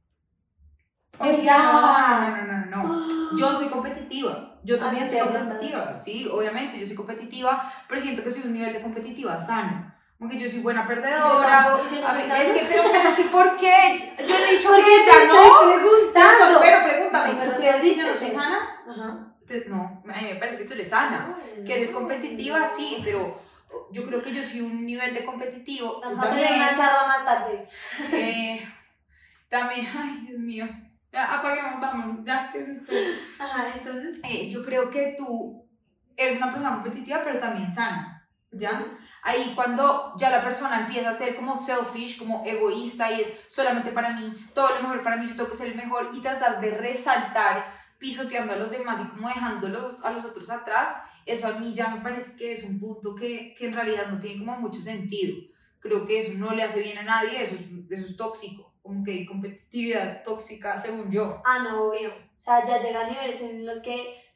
No, 1.20 2.20
no, 2.20 2.38
no, 2.38 2.66
no, 2.66 2.84
no. 2.84 3.38
Yo 3.38 3.54
soy 3.54 3.68
competitiva. 3.68 4.60
Yo 4.64 4.80
también 4.80 5.04
Ah, 5.04 5.08
sí, 5.08 5.18
soy 5.18 5.28
competitiva. 5.28 5.96
Sí, 5.96 6.28
obviamente, 6.32 6.80
yo 6.80 6.86
soy 6.86 6.96
competitiva, 6.96 7.72
pero 7.88 8.02
siento 8.02 8.24
que 8.24 8.32
soy 8.32 8.44
un 8.46 8.54
nivel 8.54 8.74
de 8.74 8.82
competitiva 8.82 9.40
sano. 9.40 9.94
Como 10.18 10.30
que 10.32 10.40
yo 10.40 10.50
soy 10.50 10.60
buena 10.62 10.88
perdedora. 10.88 11.62
no 11.70 12.08
A 12.08 12.14
mí- 12.14 12.24
es 12.24 12.54
que, 12.54 12.66
pero, 12.68 12.84
pero 12.92 13.10
es 13.10 13.16
que, 13.16 13.24
¿por 13.26 13.56
qué? 13.56 14.14
Yo 14.28 14.36
he 14.36 14.52
dicho 14.56 14.70
¿Por 14.70 14.78
qué 14.78 14.84
que 14.86 15.04
ella 15.04 15.28
no. 15.28 15.74
preguntando? 15.76 16.60
Pero 16.60 16.84
pregúntame, 16.84 17.40
Ay, 17.42 17.50
¿tú 17.50 17.56
crees 17.58 17.82
que 17.82 17.96
yo 17.96 18.08
no 18.08 18.14
soy 18.16 18.32
sana? 18.32 18.58
Ajá. 18.90 19.24
No, 19.68 20.04
a 20.14 20.22
mí 20.22 20.28
me 20.28 20.36
parece 20.36 20.58
que 20.58 20.66
tú 20.66 20.74
eres 20.74 20.90
sana. 20.90 21.38
Que 21.66 21.76
eres 21.76 21.92
competitiva, 21.92 22.68
sí, 22.68 23.02
pero 23.04 23.40
yo 23.92 24.06
creo 24.08 24.22
que 24.22 24.34
yo 24.34 24.44
soy 24.44 24.62
un 24.62 24.86
nivel 24.86 25.14
de 25.14 25.24
competitivo. 25.24 26.02
Vamos 26.02 26.20
a 26.20 26.30
tener 26.32 26.54
una 26.54 26.72
charla 26.76 27.08
más 27.08 27.24
tarde. 27.24 27.68
Eh, 28.12 28.68
también, 29.50 29.88
ay, 29.96 30.26
Dios 30.28 30.40
mío. 30.40 30.66
Ya, 31.14 31.40
apaguemos, 31.40 31.80
vamos, 31.80 32.26
ya, 32.26 32.52
que 32.52 32.60
espera. 32.60 33.00
Ajá, 33.40 33.66
entonces. 33.78 34.20
Eh, 34.24 34.50
yo 34.50 34.66
creo 34.66 34.90
que 34.90 35.16
tú 35.18 35.66
eres 36.18 36.38
una 36.38 36.48
persona 36.52 36.74
competitiva, 36.76 37.22
pero 37.24 37.40
también 37.40 37.72
sana, 37.72 38.28
¿ya? 38.52 38.84
Ahí 39.24 39.54
cuando 39.56 40.14
ya 40.18 40.30
la 40.30 40.44
persona 40.44 40.82
empieza 40.82 41.10
a 41.10 41.14
ser 41.14 41.36
como 41.36 41.58
selfish, 41.58 42.18
como 42.18 42.44
egoísta 42.46 43.12
y 43.12 43.22
es 43.22 43.46
solamente 43.50 43.92
para 43.92 44.14
mí, 44.14 44.34
todo 44.54 44.76
lo 44.76 44.82
mejor 44.82 45.04
para 45.04 45.18
mí, 45.18 45.28
yo 45.28 45.36
tengo 45.36 45.50
que 45.50 45.58
ser 45.58 45.68
el 45.68 45.76
mejor 45.76 46.12
y 46.14 46.22
tratar 46.22 46.62
de 46.62 46.72
resaltar 46.72 47.74
pisoteando 47.98 48.54
a 48.54 48.58
los 48.58 48.72
demás 48.72 49.00
y 49.02 49.10
como 49.10 49.28
dejándolos 49.28 50.04
a 50.04 50.12
los 50.12 50.24
otros 50.24 50.50
atrás, 50.50 50.96
eso 51.26 51.48
a 51.48 51.60
mí 51.60 51.74
ya 51.74 51.90
me 51.90 52.02
parece 52.02 52.38
que 52.38 52.54
es 52.54 52.64
un 52.64 52.80
punto 52.80 53.16
que, 53.16 53.54
que 53.58 53.68
en 53.68 53.74
realidad 53.74 54.08
no 54.10 54.20
tiene 54.20 54.40
como 54.40 54.60
mucho 54.60 54.82
sentido. 54.82 55.36
Creo 55.80 56.06
que 56.06 56.20
eso 56.20 56.34
no 56.36 56.54
le 56.54 56.64
hace 56.64 56.82
bien 56.82 56.98
a 56.98 57.04
nadie, 57.04 57.44
eso 57.44 57.56
es, 57.56 57.70
eso 57.90 58.06
es 58.06 58.18
tóxico, 58.18 58.74
como 58.82 59.04
que 59.04 59.26
competitividad 59.26 60.24
tóxica 60.24 60.80
según 60.80 61.12
yo. 61.12 61.42
Ah, 61.46 61.60
no, 61.60 61.90
obvio. 61.90 62.10
O 62.10 62.40
sea, 62.40 62.64
ya 62.64 62.80
llega 62.82 63.06
a 63.06 63.10
niveles 63.10 63.42
en 63.42 63.66
los 63.66 63.82
que 63.82 64.27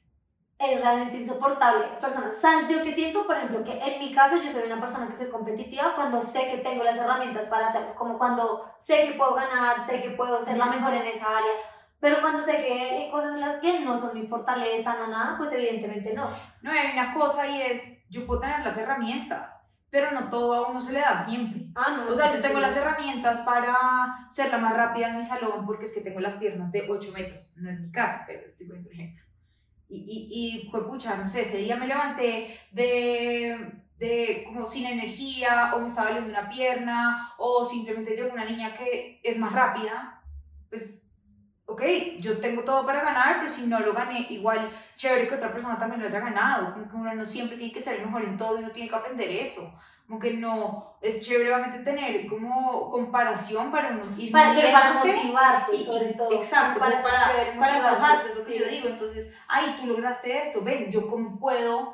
es 0.61 0.81
realmente 0.81 1.17
insoportable. 1.17 1.87
Personas, 1.99 2.37
¿sabes? 2.39 2.69
Yo 2.69 2.83
que 2.83 2.93
siento, 2.93 3.25
por 3.25 3.35
ejemplo, 3.35 3.63
que 3.63 3.79
en 3.79 3.99
mi 3.99 4.13
caso 4.13 4.35
yo 4.37 4.51
soy 4.51 4.63
una 4.63 4.79
persona 4.79 5.07
que 5.07 5.15
soy 5.15 5.29
competitiva 5.29 5.95
cuando 5.95 6.21
sé 6.21 6.51
que 6.51 6.57
tengo 6.57 6.83
las 6.83 6.97
herramientas 6.97 7.47
para 7.47 7.67
hacerlo, 7.67 7.95
como 7.95 8.17
cuando 8.17 8.71
sé 8.77 9.07
que 9.07 9.17
puedo 9.17 9.33
ganar, 9.33 9.85
sé 9.85 10.01
que 10.01 10.11
puedo 10.11 10.41
ser 10.41 10.57
la 10.57 10.67
mejor 10.67 10.93
en 10.93 11.07
esa 11.07 11.37
área. 11.37 11.53
Pero 11.99 12.19
cuando 12.19 12.41
sé 12.41 12.57
que 12.63 12.73
hay 12.73 13.11
cosas 13.11 13.35
en 13.35 13.41
las 13.41 13.59
que 13.59 13.79
no 13.81 13.97
son 13.97 14.19
mi 14.19 14.27
fortaleza, 14.27 14.95
no 14.95 15.07
nada, 15.07 15.37
pues 15.37 15.51
evidentemente 15.53 16.13
no. 16.13 16.29
No, 16.61 16.71
hay 16.71 16.91
una 16.93 17.13
cosa 17.13 17.47
y 17.47 17.61
es, 17.61 18.07
yo 18.09 18.25
puedo 18.25 18.41
tener 18.41 18.65
las 18.65 18.77
herramientas, 18.77 19.63
pero 19.91 20.11
no 20.11 20.29
todo 20.29 20.53
a 20.53 20.69
uno 20.69 20.81
se 20.81 20.93
le 20.93 20.99
da 20.99 21.17
siempre. 21.17 21.67
Ah, 21.75 21.97
no. 21.97 22.11
O 22.11 22.13
sea, 22.13 22.33
yo 22.33 22.41
tengo 22.41 22.55
sí. 22.55 22.61
las 22.61 22.75
herramientas 22.75 23.41
para 23.41 24.27
ser 24.29 24.49
la 24.49 24.57
más 24.57 24.75
rápida 24.75 25.09
en 25.09 25.17
mi 25.17 25.23
salón 25.23 25.65
porque 25.65 25.85
es 25.85 25.93
que 25.93 26.01
tengo 26.01 26.19
las 26.19 26.35
piernas 26.35 26.71
de 26.71 26.89
8 26.89 27.11
metros. 27.13 27.57
No 27.57 27.69
es 27.69 27.79
mi 27.79 27.91
caso, 27.91 28.23
pero 28.25 28.47
estoy 28.47 28.67
poniendo 28.67 28.89
ejemplo. 28.91 29.30
Y, 29.91 29.97
y, 29.97 30.27
y 30.31 30.69
pues, 30.69 30.83
pucha, 30.83 31.17
no 31.17 31.27
sé, 31.27 31.41
ese 31.41 31.57
día 31.57 31.75
me 31.75 31.87
levanté 31.87 32.57
de, 32.71 33.73
de 33.97 34.43
como 34.47 34.65
sin 34.65 34.85
energía 34.85 35.73
o 35.75 35.79
me 35.79 35.87
estaba 35.87 36.07
doliendo 36.07 36.31
una 36.31 36.49
pierna 36.49 37.33
o 37.37 37.65
simplemente 37.65 38.15
llegó 38.15 38.31
una 38.31 38.45
niña 38.45 38.73
que 38.75 39.19
es 39.21 39.37
más 39.37 39.51
rápida, 39.51 40.23
pues, 40.69 41.01
ok, 41.65 41.83
yo 42.19 42.39
tengo 42.39 42.63
todo 42.63 42.85
para 42.85 43.03
ganar, 43.03 43.37
pero 43.39 43.49
si 43.49 43.67
no 43.67 43.79
lo 43.79 43.93
gané, 43.93 44.27
igual 44.29 44.69
chévere 44.95 45.27
que 45.27 45.35
otra 45.35 45.51
persona 45.51 45.77
también 45.77 46.01
lo 46.01 46.07
haya 46.07 46.19
ganado. 46.19 46.73
Como 46.73 46.89
que 46.89 46.95
uno 46.95 47.13
no 47.13 47.25
siempre 47.25 47.57
tiene 47.57 47.73
que 47.73 47.81
ser 47.81 47.99
el 47.99 48.05
mejor 48.05 48.23
en 48.23 48.37
todo 48.37 48.57
y 48.57 48.63
uno 48.63 48.71
tiene 48.71 48.89
que 48.89 48.95
aprender 48.95 49.29
eso. 49.29 49.73
Como 50.11 50.19
que 50.19 50.33
no, 50.33 50.97
es 50.99 51.21
chévere 51.21 51.53
obviamente 51.53 51.79
tener 51.89 52.27
como 52.27 52.91
comparación 52.91 53.71
para 53.71 53.91
uno 53.91 54.03
ir 54.17 54.29
Para, 54.29 54.53
para 54.53 54.93
motivarte, 54.93 55.73
Y- 55.73 55.83
sobre 55.85 56.07
todo. 56.15 56.33
Exacto, 56.33 56.81
para, 56.81 57.01
para, 57.01 57.17
chévere 57.17 57.57
para 57.57 57.71
motivarse, 57.71 57.93
empujarte, 57.95 58.29
es 58.29 58.35
lo 58.37 58.43
que 58.45 58.51
sí. 58.51 58.59
yo 58.59 58.65
digo. 58.67 58.87
Entonces, 58.89 59.33
ay, 59.47 59.77
tú 59.79 59.87
lograste 59.87 60.37
esto, 60.37 60.61
ven, 60.63 60.91
yo 60.91 61.09
cómo 61.09 61.39
puedo 61.39 61.93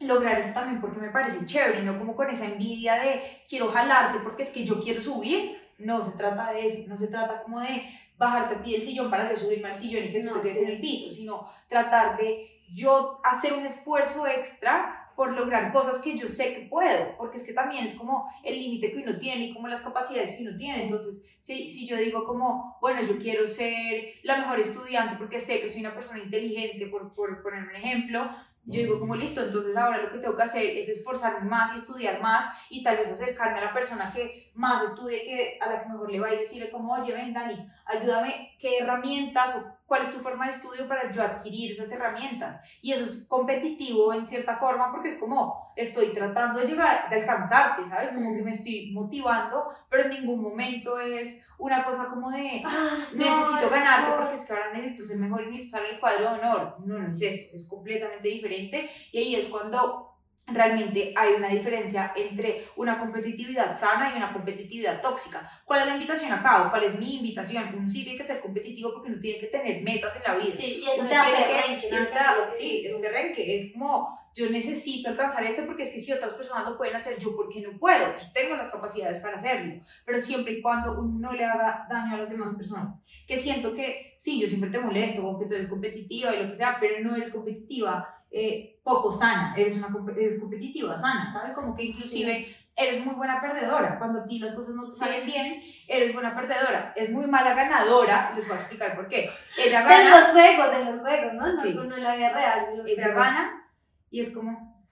lograr 0.00 0.38
eso 0.40 0.54
también 0.54 0.80
porque 0.80 0.98
me 0.98 1.10
parece 1.10 1.44
chévere, 1.44 1.82
no 1.82 1.98
como 1.98 2.16
con 2.16 2.30
esa 2.30 2.46
envidia 2.46 2.94
de 2.94 3.42
quiero 3.46 3.70
jalarte 3.70 4.20
porque 4.20 4.44
es 4.44 4.48
que 4.48 4.64
yo 4.64 4.80
quiero 4.80 5.02
subir. 5.02 5.60
No 5.76 6.00
se 6.02 6.16
trata 6.16 6.52
de 6.52 6.68
eso, 6.68 6.78
no 6.88 6.96
se 6.96 7.08
trata 7.08 7.42
como 7.42 7.60
de 7.60 7.84
bajarte 8.16 8.54
a 8.54 8.62
ti 8.62 8.72
del 8.72 8.80
sillón 8.80 9.10
para 9.10 9.28
yo 9.30 9.36
subirme 9.36 9.68
al 9.68 9.76
sillón 9.76 10.04
y 10.04 10.10
que 10.10 10.20
tú 10.22 10.28
No, 10.28 10.36
te 10.36 10.40
quedes 10.40 10.56
sí. 10.58 10.64
en 10.64 10.70
el 10.70 10.80
piso, 10.80 11.12
sino 11.12 11.50
tratar 11.68 12.16
de 12.16 12.48
yo 12.72 13.20
hacer 13.22 13.52
un 13.52 13.66
esfuerzo 13.66 14.26
extra 14.26 15.01
por 15.22 15.34
lograr 15.34 15.72
cosas 15.72 16.02
que 16.02 16.18
yo 16.18 16.28
sé 16.28 16.52
que 16.52 16.60
puedo, 16.62 17.16
porque 17.16 17.36
es 17.36 17.44
que 17.44 17.52
también 17.52 17.84
es 17.84 17.94
como 17.94 18.28
el 18.42 18.58
límite 18.58 18.90
que 18.90 19.04
uno 19.08 19.16
tiene 19.20 19.44
y 19.44 19.54
como 19.54 19.68
las 19.68 19.82
capacidades 19.82 20.34
que 20.34 20.42
uno 20.42 20.56
tiene. 20.56 20.82
Entonces, 20.82 21.36
si, 21.38 21.70
si 21.70 21.86
yo 21.86 21.96
digo 21.96 22.26
como, 22.26 22.76
bueno, 22.80 23.00
yo 23.02 23.16
quiero 23.18 23.46
ser 23.46 24.14
la 24.24 24.38
mejor 24.38 24.58
estudiante 24.58 25.14
porque 25.16 25.38
sé 25.38 25.60
que 25.60 25.70
soy 25.70 25.82
una 25.82 25.94
persona 25.94 26.18
inteligente, 26.18 26.88
por, 26.88 27.14
por 27.14 27.40
poner 27.40 27.62
un 27.62 27.76
ejemplo, 27.76 28.28
yo 28.64 28.80
digo 28.80 28.98
como 28.98 29.14
listo, 29.14 29.44
entonces 29.44 29.76
ahora 29.76 30.02
lo 30.02 30.10
que 30.10 30.18
tengo 30.18 30.34
que 30.34 30.42
hacer 30.42 30.64
es 30.64 30.88
esforzarme 30.88 31.48
más 31.48 31.72
y 31.72 31.78
estudiar 31.78 32.20
más 32.20 32.44
y 32.68 32.82
tal 32.82 32.96
vez 32.96 33.08
acercarme 33.08 33.60
a 33.60 33.66
la 33.66 33.72
persona 33.72 34.12
que 34.12 34.50
más 34.54 34.82
estudie, 34.82 35.22
que 35.22 35.58
a 35.60 35.68
la 35.68 35.82
que 35.84 35.88
mejor 35.88 36.10
le 36.10 36.18
va 36.18 36.34
y 36.34 36.38
decirle 36.38 36.68
como, 36.68 36.94
oye, 36.94 37.12
ven 37.12 37.32
Dani, 37.32 37.64
ayúdame, 37.86 38.56
qué 38.58 38.78
herramientas 38.78 39.54
o 39.54 39.81
cuál 39.92 40.02
es 40.04 40.10
tu 40.14 40.20
forma 40.20 40.46
de 40.46 40.52
estudio 40.52 40.88
para 40.88 41.10
yo 41.12 41.22
adquirir 41.22 41.70
esas 41.72 41.92
herramientas. 41.92 42.62
Y 42.80 42.92
eso 42.92 43.04
es 43.04 43.26
competitivo 43.28 44.14
en 44.14 44.26
cierta 44.26 44.56
forma 44.56 44.90
porque 44.90 45.10
es 45.10 45.16
como 45.16 45.70
estoy 45.76 46.14
tratando 46.14 46.60
de 46.60 46.66
llegar, 46.66 47.10
de 47.10 47.16
alcanzarte, 47.16 47.86
¿sabes? 47.86 48.12
Como 48.12 48.34
que 48.34 48.40
me 48.42 48.52
estoy 48.52 48.90
motivando, 48.92 49.68
pero 49.90 50.04
en 50.04 50.10
ningún 50.10 50.40
momento 50.40 50.98
es 50.98 51.46
una 51.58 51.84
cosa 51.84 52.08
como 52.08 52.30
de 52.30 52.62
Ah, 52.64 53.04
no, 53.12 53.18
necesito 53.18 53.66
es 53.66 53.70
ganarte 53.70 54.10
como- 54.10 54.22
porque 54.22 54.34
es 54.36 54.46
que 54.46 54.52
ahora 54.54 54.72
necesito 54.72 55.04
ser 55.04 55.18
mejor 55.18 55.42
y 55.42 55.46
necesito 55.50 55.76
estar 55.76 55.84
en 55.84 55.94
el 55.94 56.00
cuadro 56.00 56.20
de 56.20 56.26
honor. 56.40 56.76
No, 56.86 56.98
no 56.98 57.10
es 57.10 57.20
eso, 57.20 57.54
es 57.54 57.68
completamente 57.68 58.28
diferente 58.30 58.88
y 59.12 59.18
ahí 59.18 59.34
es 59.34 59.48
cuando 59.48 60.11
realmente 60.46 61.14
hay 61.16 61.34
una 61.34 61.48
diferencia 61.48 62.12
entre 62.16 62.66
una 62.76 62.98
competitividad 62.98 63.74
sana 63.78 64.12
y 64.12 64.16
una 64.16 64.32
competitividad 64.32 65.00
tóxica. 65.00 65.48
¿Cuál 65.64 65.80
es 65.82 65.86
la 65.86 65.94
invitación 65.94 66.32
acá 66.32 66.66
o 66.66 66.70
cuál 66.70 66.84
es 66.84 66.98
mi 66.98 67.16
invitación? 67.16 67.64
Uno 67.76 67.88
sí 67.88 68.02
tiene 68.02 68.18
que 68.18 68.24
ser 68.24 68.40
competitivo 68.40 68.92
porque 68.92 69.10
uno 69.10 69.20
tiene 69.20 69.38
que 69.40 69.46
tener 69.46 69.82
metas 69.82 70.16
en 70.16 70.22
la 70.24 70.34
vida. 70.34 70.54
Sí, 70.54 70.82
y 70.84 70.90
eso 70.90 71.00
Uno 71.00 71.08
te 71.08 71.14
da 71.14 71.24
tiene 71.24 71.38
que- 71.38 71.52
perrenque, 71.54 71.86
y 71.86 71.90
¿no? 71.90 71.96
eso 71.98 72.08
te 72.08 72.14
da- 72.18 72.36
Lo 72.38 72.50
que 72.50 72.56
Sí, 72.56 72.70
dices 72.70 72.90
es 72.90 72.96
tú. 72.96 73.02
perrenque, 73.02 73.56
es 73.56 73.72
como 73.72 74.22
yo 74.34 74.48
necesito 74.48 75.10
alcanzar 75.10 75.44
eso 75.44 75.66
porque 75.66 75.82
es 75.82 75.90
que 75.90 76.00
si 76.00 76.10
otras 76.10 76.32
personas 76.32 76.66
lo 76.68 76.76
pueden 76.78 76.96
hacer, 76.96 77.18
yo 77.18 77.36
porque 77.36 77.60
no 77.60 77.78
puedo, 77.78 77.98
yo 78.14 78.22
tengo 78.32 78.56
las 78.56 78.70
capacidades 78.70 79.18
para 79.18 79.36
hacerlo, 79.36 79.82
pero 80.06 80.18
siempre 80.18 80.54
y 80.54 80.62
cuando 80.62 80.98
uno 80.98 81.18
no 81.18 81.32
le 81.34 81.44
haga 81.44 81.86
daño 81.88 82.14
a 82.14 82.18
las 82.18 82.30
demás 82.30 82.54
personas. 82.56 82.98
Que 83.26 83.36
siento 83.38 83.74
que, 83.74 84.14
sí, 84.18 84.40
yo 84.40 84.48
siempre 84.48 84.70
te 84.70 84.78
molesto 84.78 85.26
o 85.26 85.38
que 85.38 85.44
tú 85.46 85.54
eres 85.54 85.68
competitiva 85.68 86.34
y 86.34 86.42
lo 86.42 86.48
que 86.50 86.56
sea, 86.56 86.78
pero 86.80 87.00
no 87.00 87.14
eres 87.14 87.30
competitiva 87.30 88.18
eh, 88.30 88.71
poco 88.82 89.12
sana, 89.12 89.54
eres 89.56 89.76
una 89.76 89.88
eres 90.16 90.40
competitiva 90.40 90.98
sana, 90.98 91.32
¿sabes? 91.32 91.54
Como 91.54 91.74
que 91.74 91.84
inclusive 91.84 92.56
eres 92.74 93.04
muy 93.04 93.14
buena 93.14 93.40
perdedora, 93.40 93.98
cuando 93.98 94.22
a 94.22 94.26
ti 94.26 94.38
las 94.38 94.52
cosas 94.54 94.74
no 94.74 94.88
te 94.88 94.96
salen 94.96 95.26
bien, 95.26 95.60
eres 95.86 96.12
buena 96.14 96.34
perdedora, 96.34 96.92
es 96.96 97.10
muy 97.10 97.26
mala 97.26 97.54
ganadora, 97.54 98.32
les 98.34 98.48
voy 98.48 98.56
a 98.56 98.60
explicar 98.60 98.96
por 98.96 99.08
qué. 99.08 99.30
Ella 99.58 99.80
En 99.82 99.88
gana, 99.88 100.18
los 100.20 100.28
juegos, 100.30 100.68
en 100.74 100.86
los 100.86 101.00
juegos, 101.00 101.34
¿no? 101.34 101.52
No, 101.52 101.62
Sí. 101.62 101.74
no 101.74 101.96
en 101.96 102.02
la 102.02 102.16
vida 102.16 102.30
real. 102.30 102.66
en 102.72 102.78
los 102.78 102.88
ella 102.88 103.02
juegos. 103.04 103.22
gana 103.24 103.68
y 104.10 104.20
es 104.20 104.34
como, 104.34 104.82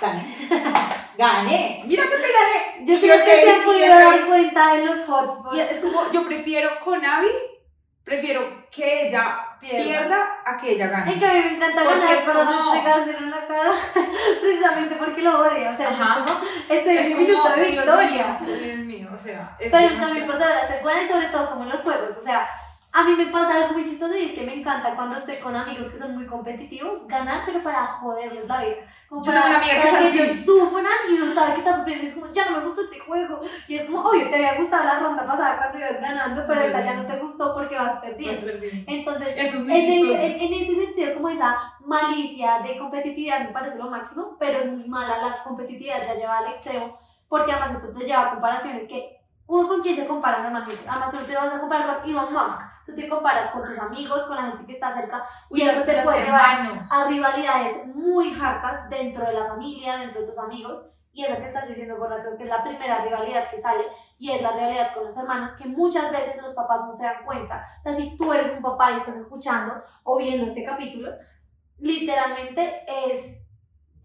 gané, 0.00 0.36
gané, 1.18 1.82
mira 1.86 2.02
que 2.04 2.08
te 2.16 2.16
gané. 2.16 2.86
Yo 2.86 3.00
creo 3.00 3.14
el 3.14 3.24
que 3.24 3.44
se 3.44 3.60
podido 3.64 3.88
dar 3.88 4.26
cuenta 4.26 4.74
en 4.78 4.86
los 4.86 5.08
hotspots. 5.08 5.56
Y 5.56 5.60
es 5.60 5.80
como, 5.80 6.12
yo 6.12 6.26
prefiero 6.26 6.68
con 6.84 7.04
Abby, 7.04 7.28
prefiero 8.06 8.64
que 8.70 9.08
ella 9.08 9.38
Pierda. 9.60 9.82
pierda 9.84 10.16
a 10.46 10.60
que 10.60 10.70
ella 10.72 10.86
gane. 10.86 11.12
cambio, 11.12 11.42
me 11.42 11.56
encanta 11.56 11.82
Porque 11.82 11.98
ganar 11.98 12.14
es 12.14 12.22
para 12.22 12.44
como- 12.44 12.72
despegárselo 12.72 13.18
en 13.18 13.30
la 13.32 13.46
cara, 13.48 13.72
precisamente 14.40 14.94
porque 14.94 15.22
lo 15.22 15.40
odio. 15.40 15.70
O 15.70 15.76
sea, 15.76 15.90
es 15.90 16.00
Ajá. 16.00 16.24
como, 16.24 16.40
estoy 16.68 16.96
en 16.96 17.02
Es 17.02 17.08
mi 17.08 17.14
como, 17.14 17.26
minuto 17.26 17.48
de 17.56 17.64
Dios 17.66 17.84
victoria. 17.84 18.38
mío, 18.40 18.56
Dios 18.56 18.78
mío, 18.78 19.08
o 19.12 19.18
sea, 19.18 19.56
es 19.58 19.70
Pero 19.72 19.88
en 19.88 19.98
cambio, 19.98 20.26
ser 20.68 20.82
buena 20.82 21.02
y 21.02 21.08
sobre 21.08 21.26
todo 21.28 21.50
como 21.50 21.62
en 21.64 21.68
los 21.70 21.80
juegos. 21.80 22.16
O 22.16 22.20
sea, 22.20 22.48
a 22.96 23.04
mí 23.04 23.14
me 23.14 23.26
pasa 23.26 23.56
algo 23.56 23.74
muy 23.74 23.84
chistoso 23.84 24.16
y 24.16 24.24
es 24.24 24.32
que 24.32 24.42
me 24.42 24.54
encanta 24.54 24.94
cuando 24.94 25.18
estoy 25.18 25.36
con 25.36 25.54
amigos 25.54 25.90
que 25.90 25.98
son 25.98 26.14
muy 26.14 26.24
competitivos, 26.24 27.06
ganar, 27.06 27.42
pero 27.44 27.62
para 27.62 27.86
joderles 27.88 28.48
la 28.48 28.64
vida. 28.64 28.76
Como 29.06 29.22
Yo 29.22 29.32
para, 29.32 29.42
tengo 29.42 29.54
una 29.54 29.62
amiga 29.62 29.82
que 29.82 29.90
para 29.90 30.08
ellos 30.08 30.36
sufran 30.46 30.86
y 31.10 31.12
uno 31.12 31.34
sabe 31.34 31.52
que 31.52 31.58
está 31.58 31.76
sufriendo 31.76 32.04
y 32.04 32.06
es 32.08 32.14
como, 32.14 32.28
ya 32.28 32.48
no 32.48 32.56
me 32.56 32.64
gusta 32.64 32.80
este 32.80 32.98
juego. 33.00 33.40
Y 33.68 33.74
es 33.76 33.84
como, 33.84 34.00
obvio, 34.00 34.30
te 34.30 34.36
había 34.36 34.54
gustado 34.54 34.84
la 34.86 35.00
ronda 35.00 35.26
pasada 35.26 35.58
cuando 35.58 35.78
ibas 35.78 36.00
ganando, 36.00 36.42
pero 36.46 36.60
esta 36.62 36.80
ya 36.80 36.94
no 36.94 37.06
te 37.06 37.18
gustó 37.18 37.52
porque 37.52 37.74
vas 37.74 38.00
perdiendo. 38.00 38.50
Entonces, 38.86 39.28
Eso 39.36 39.58
es 39.58 39.64
muy 39.64 40.14
en, 40.14 40.40
en 40.40 40.54
ese 40.54 40.86
sentido, 40.86 41.14
como 41.16 41.28
esa 41.28 41.74
malicia 41.84 42.60
de 42.60 42.78
competitividad 42.78 43.40
me 43.40 43.52
parece 43.52 43.76
lo 43.76 43.90
máximo, 43.90 44.36
pero 44.38 44.58
es 44.58 44.72
muy 44.72 44.88
mala 44.88 45.18
la 45.18 45.44
competitividad 45.44 46.02
ya 46.02 46.14
lleva 46.14 46.38
al 46.38 46.54
extremo, 46.54 46.98
porque 47.28 47.52
además 47.52 47.74
esto 47.74 47.92
te 47.92 48.06
lleva 48.06 48.22
a 48.22 48.30
comparaciones 48.30 48.88
que 48.88 49.15
uno 49.46 49.68
con 49.68 49.80
quién 49.82 49.96
se 49.96 50.06
compara 50.06 50.42
normalmente. 50.42 50.84
Además, 50.88 51.10
tú 51.12 51.20
no 51.20 51.26
te 51.26 51.36
vas 51.36 51.54
a 51.54 51.60
comparar 51.60 52.00
con 52.00 52.10
Elon 52.10 52.32
Musk, 52.32 52.60
tú 52.86 52.94
te 52.94 53.08
comparas 53.08 53.50
con 53.50 53.64
tus 53.64 53.78
amigos, 53.78 54.24
con 54.24 54.36
la 54.36 54.42
gente 54.42 54.66
que 54.66 54.72
está 54.72 54.94
cerca, 54.94 55.26
Uy, 55.50 55.62
y 55.62 55.68
eso 55.68 55.82
te 55.82 56.02
puede 56.02 56.24
llevar 56.24 56.60
hermanos. 56.60 56.90
a 56.92 57.06
rivalidades 57.08 57.86
muy 57.94 58.38
hartas 58.40 58.88
dentro 58.90 59.24
de 59.24 59.32
la 59.32 59.46
familia, 59.46 59.96
dentro 59.96 60.22
de 60.22 60.26
tus 60.28 60.38
amigos. 60.38 60.88
Y 61.12 61.24
eso 61.24 61.36
que 61.36 61.46
estás 61.46 61.66
diciendo, 61.66 61.96
Gorda, 61.96 62.20
creo 62.20 62.36
que 62.36 62.42
es 62.44 62.50
la 62.50 62.62
primera 62.62 63.02
rivalidad 63.02 63.48
que 63.50 63.58
sale 63.58 63.84
y 64.18 64.32
es 64.32 64.42
la 64.42 64.52
rivalidad 64.52 64.92
con 64.92 65.04
los 65.04 65.16
hermanos 65.16 65.52
que 65.56 65.66
muchas 65.66 66.12
veces 66.12 66.36
los 66.42 66.52
papás 66.52 66.80
no 66.84 66.92
se 66.92 67.04
dan 67.04 67.24
cuenta. 67.24 67.66
O 67.78 67.82
sea, 67.82 67.94
si 67.94 68.18
tú 68.18 68.34
eres 68.34 68.54
un 68.54 68.62
papá 68.62 68.92
y 68.92 68.96
estás 68.98 69.16
escuchando 69.16 69.82
o 70.04 70.18
viendo 70.18 70.44
este 70.44 70.62
capítulo, 70.62 71.12
literalmente 71.78 72.84
es 72.86 73.45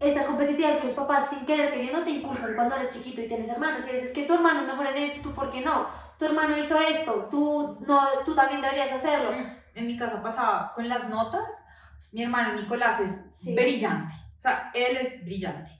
esta 0.02 0.26
competitividad 0.26 0.78
que 0.78 0.86
los 0.86 0.94
papás 0.94 1.30
sin 1.30 1.46
querer 1.46 1.72
queriendo 1.72 2.02
te 2.02 2.10
inculcan 2.10 2.54
cuando 2.54 2.74
eres 2.76 2.94
chiquito 2.94 3.20
y 3.20 3.28
tienes 3.28 3.48
hermanos 3.48 3.84
y 3.88 3.92
dices 3.94 4.12
que 4.12 4.24
tu 4.24 4.34
hermano 4.34 4.60
es 4.60 4.66
mejor 4.66 4.86
en 4.88 4.96
esto, 4.96 5.20
tú 5.22 5.34
por 5.34 5.50
qué 5.50 5.60
no, 5.60 5.86
tu 6.18 6.24
hermano 6.24 6.58
hizo 6.58 6.78
esto, 6.80 7.28
tú, 7.30 7.78
no, 7.86 8.00
tú 8.24 8.34
también 8.34 8.60
deberías 8.60 8.92
hacerlo. 8.92 9.30
En 9.74 9.86
mi 9.86 9.96
casa 9.96 10.22
pasaba 10.22 10.72
con 10.74 10.88
las 10.88 11.08
notas. 11.08 11.64
Mi 12.12 12.22
hermano 12.24 12.54
Nicolás 12.54 13.00
es 13.00 13.34
Sí. 13.34 13.54
brillante. 13.54 14.12
O 14.36 14.40
sea, 14.40 14.70
él 14.74 14.96
es 14.98 15.24
brillante. 15.24 15.70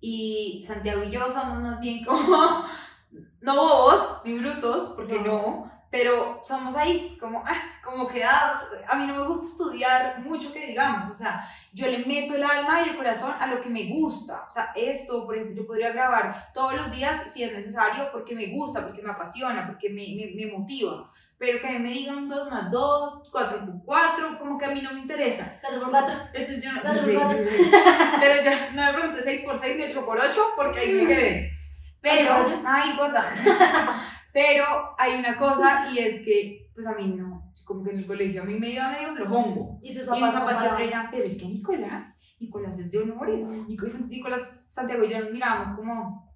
Y 0.00 0.64
Santiago 0.66 1.02
y 1.04 1.10
yo 1.10 1.30
somos 1.30 1.60
más 1.62 1.80
bien 1.80 2.04
como, 2.04 2.18
no 3.40 3.56
bobos 3.56 4.20
ni 4.24 4.38
brutos, 4.38 4.92
porque 4.96 5.18
no, 5.20 5.70
pero 5.90 6.40
somos 6.42 6.74
ahí, 6.76 7.16
como, 7.20 7.42
ah, 7.46 7.62
como 7.84 8.06
quedados. 8.08 8.58
A 8.88 8.96
mí 8.96 9.06
no 9.06 9.14
me 9.14 9.26
gusta 9.28 9.46
estudiar 9.46 10.20
mucho 10.20 10.52
que 10.52 10.66
digamos, 10.66 11.10
o 11.10 11.14
sea, 11.14 11.48
yo 11.74 11.86
le 11.86 12.04
meto 12.04 12.34
el 12.34 12.44
alma 12.44 12.82
y 12.82 12.90
el 12.90 12.96
corazón 12.96 13.32
a 13.38 13.46
lo 13.46 13.60
que 13.60 13.70
me 13.70 13.88
gusta. 13.88 14.44
O 14.46 14.50
sea, 14.50 14.72
esto, 14.76 15.24
por 15.24 15.34
ejemplo, 15.34 15.56
yo 15.56 15.66
podría 15.66 15.90
grabar 15.90 16.52
todos 16.52 16.74
los 16.74 16.92
días 16.92 17.32
si 17.32 17.42
es 17.42 17.52
necesario 17.52 18.10
porque 18.12 18.34
me 18.34 18.48
gusta, 18.48 18.84
porque 18.86 19.00
me 19.00 19.10
apasiona, 19.10 19.66
porque 19.66 19.88
me, 19.88 20.04
me, 20.14 20.32
me 20.34 20.52
motiva. 20.52 21.08
Pero 21.38 21.60
que 21.60 21.68
a 21.68 21.72
mí 21.72 21.78
me 21.78 21.88
digan 21.88 22.28
2 22.28 22.50
más 22.50 22.70
2, 22.70 23.30
4 23.32 23.66
por 23.66 23.84
4, 23.84 24.38
como 24.38 24.58
que 24.58 24.66
a 24.66 24.70
mí 24.70 24.82
no 24.82 24.92
me 24.92 25.00
interesa. 25.00 25.58
Cuatro 25.62 25.80
por 25.80 25.90
cuatro. 25.90 26.14
Entonces 26.34 26.62
yo 26.62 26.72
no. 26.72 26.82
Pero 28.20 28.42
ya 28.42 28.70
no 28.74 28.84
me 28.84 28.92
pregunté 28.92 29.22
6 29.22 29.42
por 29.42 29.58
6 29.58 29.76
ni 29.76 29.84
8 29.84 30.04
por 30.04 30.18
8 30.18 30.40
porque 30.54 30.80
ahí 30.80 30.92
me 30.92 31.06
quedé. 31.06 31.52
Pero, 32.02 32.62
ay, 32.66 32.96
gorda. 32.96 33.24
Pero 34.32 34.94
hay 34.98 35.14
una 35.14 35.38
cosa 35.38 35.88
y 35.90 35.98
es 36.00 36.20
que, 36.22 36.70
pues 36.74 36.86
a 36.86 36.94
mí 36.94 37.14
no, 37.16 37.31
como 37.64 37.84
que 37.84 37.90
en 37.90 37.98
el 37.98 38.06
colegio 38.06 38.42
a 38.42 38.44
mí 38.44 38.58
me 38.58 38.70
iba 38.70 38.90
medio 38.90 39.14
flojongo. 39.14 39.78
Y 39.82 39.94
tus 39.94 40.06
Y 40.06 40.20
mis 40.22 40.32
papás 40.32 40.58
siempre 40.58 40.88
eran, 40.88 41.10
pero 41.10 41.24
es 41.24 41.38
que 41.40 41.46
Nicolás, 41.46 42.16
Nicolás 42.40 42.78
es 42.78 42.90
de 42.90 42.98
honores. 43.00 43.44
Nico- 43.44 43.86
Nicolás 44.08 44.66
Santiago 44.68 45.04
y 45.04 45.10
yo 45.10 45.18
nos 45.20 45.30
mirábamos 45.30 45.68
como, 45.76 46.32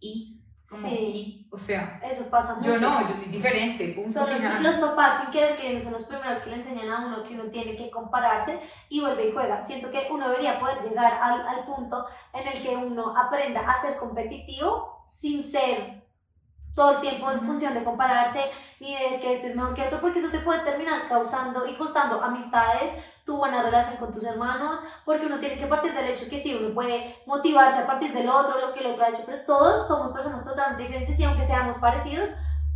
y, 0.00 0.40
como, 0.68 0.88
Sí. 0.88 0.94
y, 0.96 1.48
o 1.52 1.58
sea, 1.58 2.00
Eso 2.10 2.24
pasa 2.30 2.54
mucho. 2.54 2.74
yo 2.74 2.80
no, 2.80 3.06
yo 3.08 3.14
soy 3.14 3.30
diferente, 3.30 3.88
punto 3.94 4.10
Son 4.10 4.30
los, 4.30 4.38
final. 4.38 4.62
los 4.62 4.76
papás 4.76 5.22
sin 5.22 5.30
querer 5.32 5.54
queriendo 5.54 5.82
son 5.84 5.92
los 5.92 6.04
primeros 6.04 6.38
que 6.38 6.50
le 6.50 6.56
enseñan 6.56 6.88
a 6.88 7.06
uno 7.06 7.22
que 7.24 7.34
uno 7.34 7.50
tiene 7.50 7.76
que 7.76 7.90
compararse 7.90 8.58
y 8.88 9.00
vuelve 9.00 9.28
y 9.28 9.32
juega. 9.32 9.60
Siento 9.60 9.90
que 9.90 10.08
uno 10.10 10.28
debería 10.30 10.58
poder 10.58 10.78
llegar 10.82 11.12
al, 11.12 11.46
al 11.46 11.66
punto 11.66 12.06
en 12.32 12.48
el 12.48 12.62
que 12.62 12.74
uno 12.76 13.14
aprenda 13.16 13.60
a 13.60 13.80
ser 13.82 13.98
competitivo 13.98 15.02
sin 15.06 15.42
ser 15.42 16.02
todo 16.74 16.92
el 16.92 17.00
tiempo 17.00 17.30
en 17.30 17.40
función 17.40 17.74
de 17.74 17.84
compararse 17.84 18.40
ni 18.80 18.94
de 18.94 19.08
es 19.08 19.20
que 19.20 19.34
este 19.34 19.48
es 19.48 19.56
mejor 19.56 19.74
que 19.74 19.82
otro 19.82 20.00
porque 20.00 20.18
eso 20.18 20.30
te 20.30 20.40
puede 20.40 20.64
terminar 20.64 21.08
causando 21.08 21.66
y 21.66 21.76
costando 21.76 22.22
amistades, 22.22 22.92
tu 23.24 23.36
buena 23.36 23.62
relación 23.62 23.96
con 23.98 24.12
tus 24.12 24.24
hermanos, 24.24 24.80
porque 25.04 25.26
uno 25.26 25.38
tiene 25.38 25.58
que 25.58 25.66
partir 25.66 25.92
del 25.92 26.06
hecho 26.06 26.28
que 26.28 26.40
sí, 26.40 26.56
uno 26.60 26.74
puede 26.74 27.16
motivarse 27.26 27.80
a 27.80 27.86
partir 27.86 28.12
del 28.12 28.28
otro, 28.28 28.60
lo 28.60 28.74
que 28.74 28.80
el 28.80 28.92
otro 28.92 29.04
ha 29.04 29.10
hecho, 29.10 29.22
pero 29.24 29.44
todos 29.46 29.86
somos 29.86 30.12
personas 30.12 30.44
totalmente 30.44 30.82
diferentes 30.82 31.20
y 31.20 31.24
aunque 31.24 31.46
seamos 31.46 31.78
parecidos, 31.78 32.30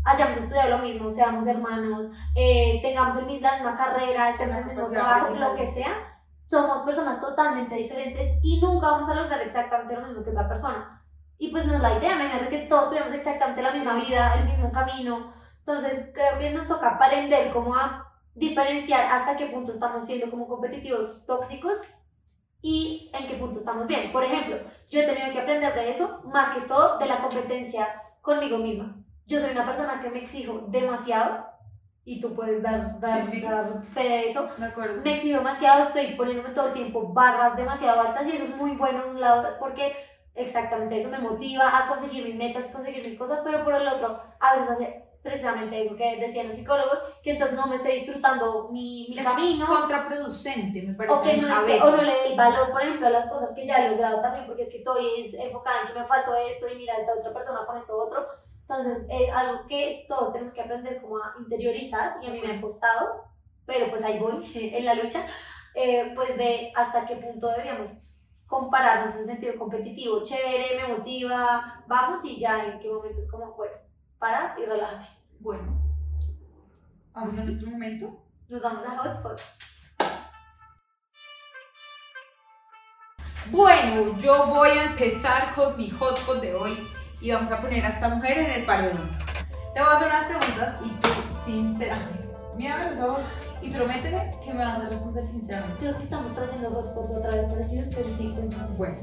hayamos 0.04 0.38
estudiado 0.38 0.76
lo 0.76 0.78
mismo, 0.78 1.10
seamos 1.10 1.46
hermanos, 1.48 2.12
eh, 2.36 2.78
tengamos 2.82 3.16
el, 3.16 3.42
la 3.42 3.54
misma 3.54 3.76
carrera, 3.76 4.30
estemos 4.30 4.56
en 4.56 4.62
el 4.62 4.76
mismo 4.76 4.88
trabajo, 4.88 5.34
lo 5.34 5.56
que 5.56 5.66
sea, 5.66 6.16
somos 6.46 6.82
personas 6.82 7.20
totalmente 7.20 7.74
diferentes 7.74 8.38
y 8.44 8.60
nunca 8.60 8.92
vamos 8.92 9.10
a 9.10 9.14
lograr 9.14 9.40
exactamente 9.40 9.96
lo 9.96 10.06
mismo 10.06 10.22
que 10.22 10.30
otra 10.30 10.48
persona. 10.48 10.95
Y 11.38 11.50
pues 11.50 11.66
no 11.66 11.74
es 11.74 11.80
la 11.80 11.98
idea, 11.98 12.14
imagínate 12.14 12.48
que 12.48 12.66
todos 12.66 12.88
tuviéramos 12.88 13.14
exactamente 13.14 13.62
la 13.62 13.70
misma 13.72 13.94
vida, 13.94 14.34
el 14.38 14.46
mismo 14.46 14.72
camino. 14.72 15.32
Entonces 15.58 16.10
creo 16.14 16.38
que 16.38 16.50
nos 16.50 16.68
toca 16.68 16.90
aprender 16.94 17.52
cómo 17.52 17.74
a 17.76 18.12
diferenciar 18.34 19.06
hasta 19.10 19.36
qué 19.36 19.46
punto 19.46 19.72
estamos 19.72 20.04
siendo 20.06 20.30
como 20.30 20.46
competitivos 20.46 21.24
tóxicos 21.26 21.78
y 22.62 23.10
en 23.12 23.26
qué 23.28 23.34
punto 23.34 23.58
estamos 23.58 23.86
bien. 23.86 24.12
Por 24.12 24.24
ejemplo, 24.24 24.58
yo 24.88 25.00
he 25.00 25.06
tenido 25.06 25.30
que 25.32 25.40
aprender 25.40 25.74
de 25.74 25.90
eso, 25.90 26.22
más 26.24 26.54
que 26.54 26.62
todo 26.62 26.98
de 26.98 27.06
la 27.06 27.18
competencia 27.18 28.02
conmigo 28.22 28.58
misma. 28.58 28.96
Yo 29.26 29.40
soy 29.40 29.50
una 29.50 29.66
persona 29.66 30.00
que 30.00 30.10
me 30.10 30.20
exijo 30.20 30.64
demasiado 30.68 31.46
y 32.04 32.20
tú 32.20 32.34
puedes 32.34 32.62
dar, 32.62 33.00
dar, 33.00 33.22
Sí, 33.24 33.32
sí. 33.32 33.40
dar 33.40 33.82
fe 33.92 34.02
de 34.02 34.28
eso. 34.28 34.48
De 34.56 34.66
acuerdo. 34.66 35.02
Me 35.02 35.16
exijo 35.16 35.38
demasiado, 35.38 35.82
estoy 35.82 36.14
poniéndome 36.14 36.54
todo 36.54 36.68
el 36.68 36.72
tiempo 36.72 37.12
barras 37.12 37.56
demasiado 37.56 38.00
altas 38.00 38.26
y 38.26 38.32
eso 38.36 38.44
es 38.44 38.56
muy 38.56 38.72
bueno 38.72 39.02
en 39.04 39.10
un 39.10 39.20
lado 39.20 39.56
porque 39.58 39.92
exactamente 40.36 40.96
eso 40.96 41.10
me 41.10 41.18
motiva 41.18 41.76
a 41.76 41.88
conseguir 41.88 42.24
mis 42.24 42.36
metas 42.36 42.68
conseguir 42.68 43.04
mis 43.04 43.18
cosas, 43.18 43.40
pero 43.44 43.64
por 43.64 43.74
el 43.74 43.88
otro 43.88 44.20
a 44.40 44.54
veces 44.54 44.70
hace 44.70 45.06
precisamente 45.26 45.82
eso 45.82 45.96
que 45.96 46.20
decían 46.20 46.46
los 46.46 46.54
psicólogos, 46.54 47.00
que 47.22 47.32
entonces 47.32 47.56
no 47.56 47.66
me 47.66 47.74
esté 47.76 47.90
disfrutando 47.90 48.68
mi, 48.70 49.08
mi 49.10 49.18
Es 49.18 49.28
camino 49.28 49.66
contraproducente, 49.66 50.82
me 50.82 50.94
parece. 50.94 51.18
o 51.18 51.22
que 51.22 51.36
no 51.42 51.52
a 51.54 51.62
veces. 51.62 51.82
o 51.82 51.96
no 51.96 52.02
le 52.02 52.12
dé 52.12 52.36
valor, 52.36 52.70
por 52.70 52.82
ejemplo, 52.82 53.08
a 53.08 53.10
las 53.10 53.28
cosas 53.28 53.52
que 53.54 53.66
ya 53.66 53.84
he 53.84 53.90
logrado 53.90 54.22
también, 54.22 54.46
porque 54.46 54.62
es 54.62 54.70
que 54.70 54.78
estoy 54.78 55.20
es 55.20 55.34
enfocada 55.34 55.80
en 55.82 55.88
que 55.88 55.98
me 55.98 56.06
faltó 56.06 56.36
esto 56.36 56.68
y 56.68 56.76
mira, 56.76 56.94
esta 56.94 57.14
otra 57.14 57.32
persona 57.32 57.66
con 57.66 57.76
esto 57.76 57.98
otro. 57.98 58.24
Entonces, 58.68 59.06
es 59.10 59.32
algo 59.32 59.66
que 59.66 60.06
todos 60.08 60.32
tenemos 60.32 60.54
que 60.54 60.60
aprender 60.60 61.00
como 61.00 61.18
a 61.18 61.34
interiorizar 61.40 62.18
y 62.22 62.26
a 62.26 62.30
mí 62.30 62.40
me 62.40 62.56
ha 62.56 62.60
costado, 62.60 63.24
pero 63.64 63.90
pues 63.90 64.04
ahí 64.04 64.18
voy 64.20 64.44
en 64.54 64.84
la 64.84 64.94
lucha, 64.94 65.26
eh, 65.74 66.12
pues 66.14 66.36
de 66.36 66.72
hasta 66.76 67.04
qué 67.04 67.16
punto 67.16 67.48
deberíamos 67.48 68.04
compararnos 68.46 69.14
en 69.16 69.26
sentido 69.26 69.56
competitivo, 69.58 70.22
chévere, 70.22 70.76
me 70.76 70.96
motiva, 70.96 71.84
vamos 71.86 72.24
y 72.24 72.38
ya 72.38 72.64
en 72.64 72.78
qué 72.78 72.88
momento 72.88 73.18
es 73.18 73.30
como, 73.30 73.52
bueno, 73.54 73.74
para 74.18 74.56
y 74.58 74.64
relájate. 74.64 75.08
Bueno, 75.40 75.64
vamos 77.12 77.38
a 77.38 77.42
nuestro 77.42 77.70
momento. 77.70 78.22
Nos 78.48 78.62
vamos 78.62 78.84
a 78.86 78.98
hotspot. 78.98 79.40
Bueno, 83.50 84.16
yo 84.18 84.46
voy 84.46 84.70
a 84.70 84.84
empezar 84.84 85.54
con 85.54 85.76
mi 85.76 85.90
hotspot 85.90 86.40
de 86.40 86.54
hoy 86.54 86.88
y 87.20 87.30
vamos 87.32 87.50
a 87.50 87.60
poner 87.60 87.84
a 87.84 87.88
esta 87.88 88.08
mujer 88.08 88.38
en 88.38 88.50
el 88.50 88.66
paredón. 88.66 89.10
Te 89.74 89.80
voy 89.80 89.90
a 89.90 89.96
hacer 89.96 90.08
unas 90.08 90.24
preguntas 90.24 90.80
y 90.84 90.88
tú, 90.88 91.08
sinceramente, 91.44 92.28
mírame 92.56 92.94
los 92.94 93.10
ojos 93.10 93.24
y 93.66 93.70
prométeme 93.70 94.30
que 94.44 94.52
me 94.52 94.64
vas 94.64 94.78
a 94.78 94.88
responder 94.88 95.26
sinceramente. 95.26 95.76
Creo 95.80 95.96
que 95.96 96.04
estamos 96.04 96.34
trayendo 96.34 96.70
hotspots 96.70 97.10
otra 97.10 97.30
vez 97.34 97.46
parecidos, 97.46 97.88
pero 97.94 98.12
sí, 98.12 98.32
cuéntame. 98.34 98.76
Bueno, 98.76 98.96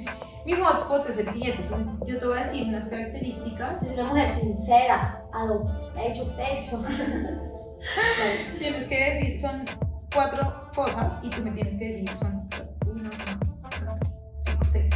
mi 0.46 0.52
hotspot 0.54 1.08
es 1.08 1.18
el 1.18 1.28
siguiente. 1.28 1.64
Yo 2.06 2.18
te 2.18 2.26
voy 2.26 2.38
a 2.38 2.44
decir 2.44 2.66
unas 2.66 2.88
características. 2.88 3.82
Es 3.82 3.98
una 3.98 4.08
mujer 4.08 4.34
sincera, 4.34 5.24
a 5.32 5.44
lo 5.44 5.64
pecho, 5.94 6.36
pecho. 6.36 6.82
Tienes 8.58 8.88
que 8.88 9.10
decir, 9.12 9.40
son 9.40 9.64
cuatro 10.12 10.70
cosas 10.74 11.20
y 11.22 11.30
tú 11.30 11.42
me 11.42 11.52
tienes 11.52 11.78
que 11.78 11.86
decir, 11.86 12.08
son 12.10 12.48
uno, 12.86 13.04
dos, 13.04 13.98
cinco, 14.40 14.64
seis. 14.68 14.90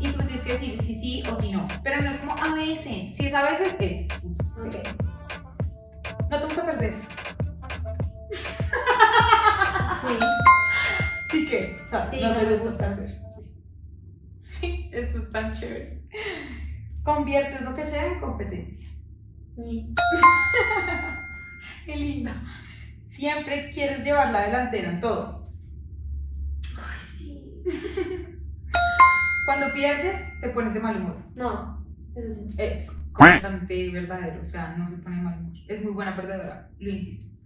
Y 0.00 0.08
tú 0.08 0.18
me 0.18 0.24
tienes 0.24 0.42
que 0.42 0.52
decir 0.52 0.82
si 0.82 0.94
sí 0.94 1.22
o 1.30 1.34
si 1.34 1.52
no. 1.52 1.66
Pero 1.82 2.00
no 2.00 2.08
es 2.08 2.16
como 2.16 2.32
a 2.32 2.54
veces. 2.54 3.14
Si 3.14 3.26
es 3.26 3.34
a 3.34 3.42
veces, 3.42 3.76
es. 3.80 4.08
Punto. 4.20 4.44
Ok. 4.64 4.76
No 6.30 6.38
te 6.38 6.44
gusta 6.44 6.64
perder. 6.64 7.15
No 12.34 12.50
me 12.50 12.56
gusta. 12.58 12.98
Esto 14.62 15.18
es 15.18 15.30
tan 15.30 15.52
chévere. 15.52 16.02
Conviertes 17.02 17.62
lo 17.62 17.74
que 17.74 17.84
sea 17.84 18.06
en 18.12 18.20
competencia. 18.20 18.88
Y- 19.58 19.94
Qué 21.86 21.96
lindo. 21.96 22.32
Siempre 23.00 23.70
quieres 23.70 24.04
llevar 24.04 24.32
la 24.32 24.42
delantera 24.42 24.90
en 24.92 25.00
todo. 25.00 25.50
Ay, 26.76 27.00
sí. 27.02 27.44
Cuando 29.46 29.72
pierdes, 29.72 30.20
te 30.40 30.48
pones 30.50 30.74
de 30.74 30.80
mal 30.80 30.96
humor. 31.00 31.16
No, 31.36 31.86
eso 32.14 32.34
sí. 32.34 32.50
Es 32.58 33.10
completamente 33.12 33.90
verdadero, 33.92 34.42
o 34.42 34.46
sea, 34.46 34.74
no 34.76 34.88
se 34.88 34.98
pone 34.98 35.16
de 35.16 35.22
mal 35.22 35.38
humor. 35.38 35.52
Es 35.68 35.82
muy 35.82 35.92
buena 35.92 36.16
perdedora, 36.16 36.70
lo 36.78 36.90
insisto. 36.90 37.36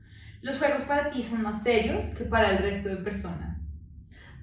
Los 0.43 0.59
juegos 0.59 0.83
para 0.83 1.11
ti 1.11 1.23
son 1.23 1.43
más 1.43 1.63
serios 1.63 2.15
que 2.17 2.25
para 2.25 2.51
el 2.53 2.59
resto 2.63 2.89
de 2.89 2.97
personas. 2.97 3.50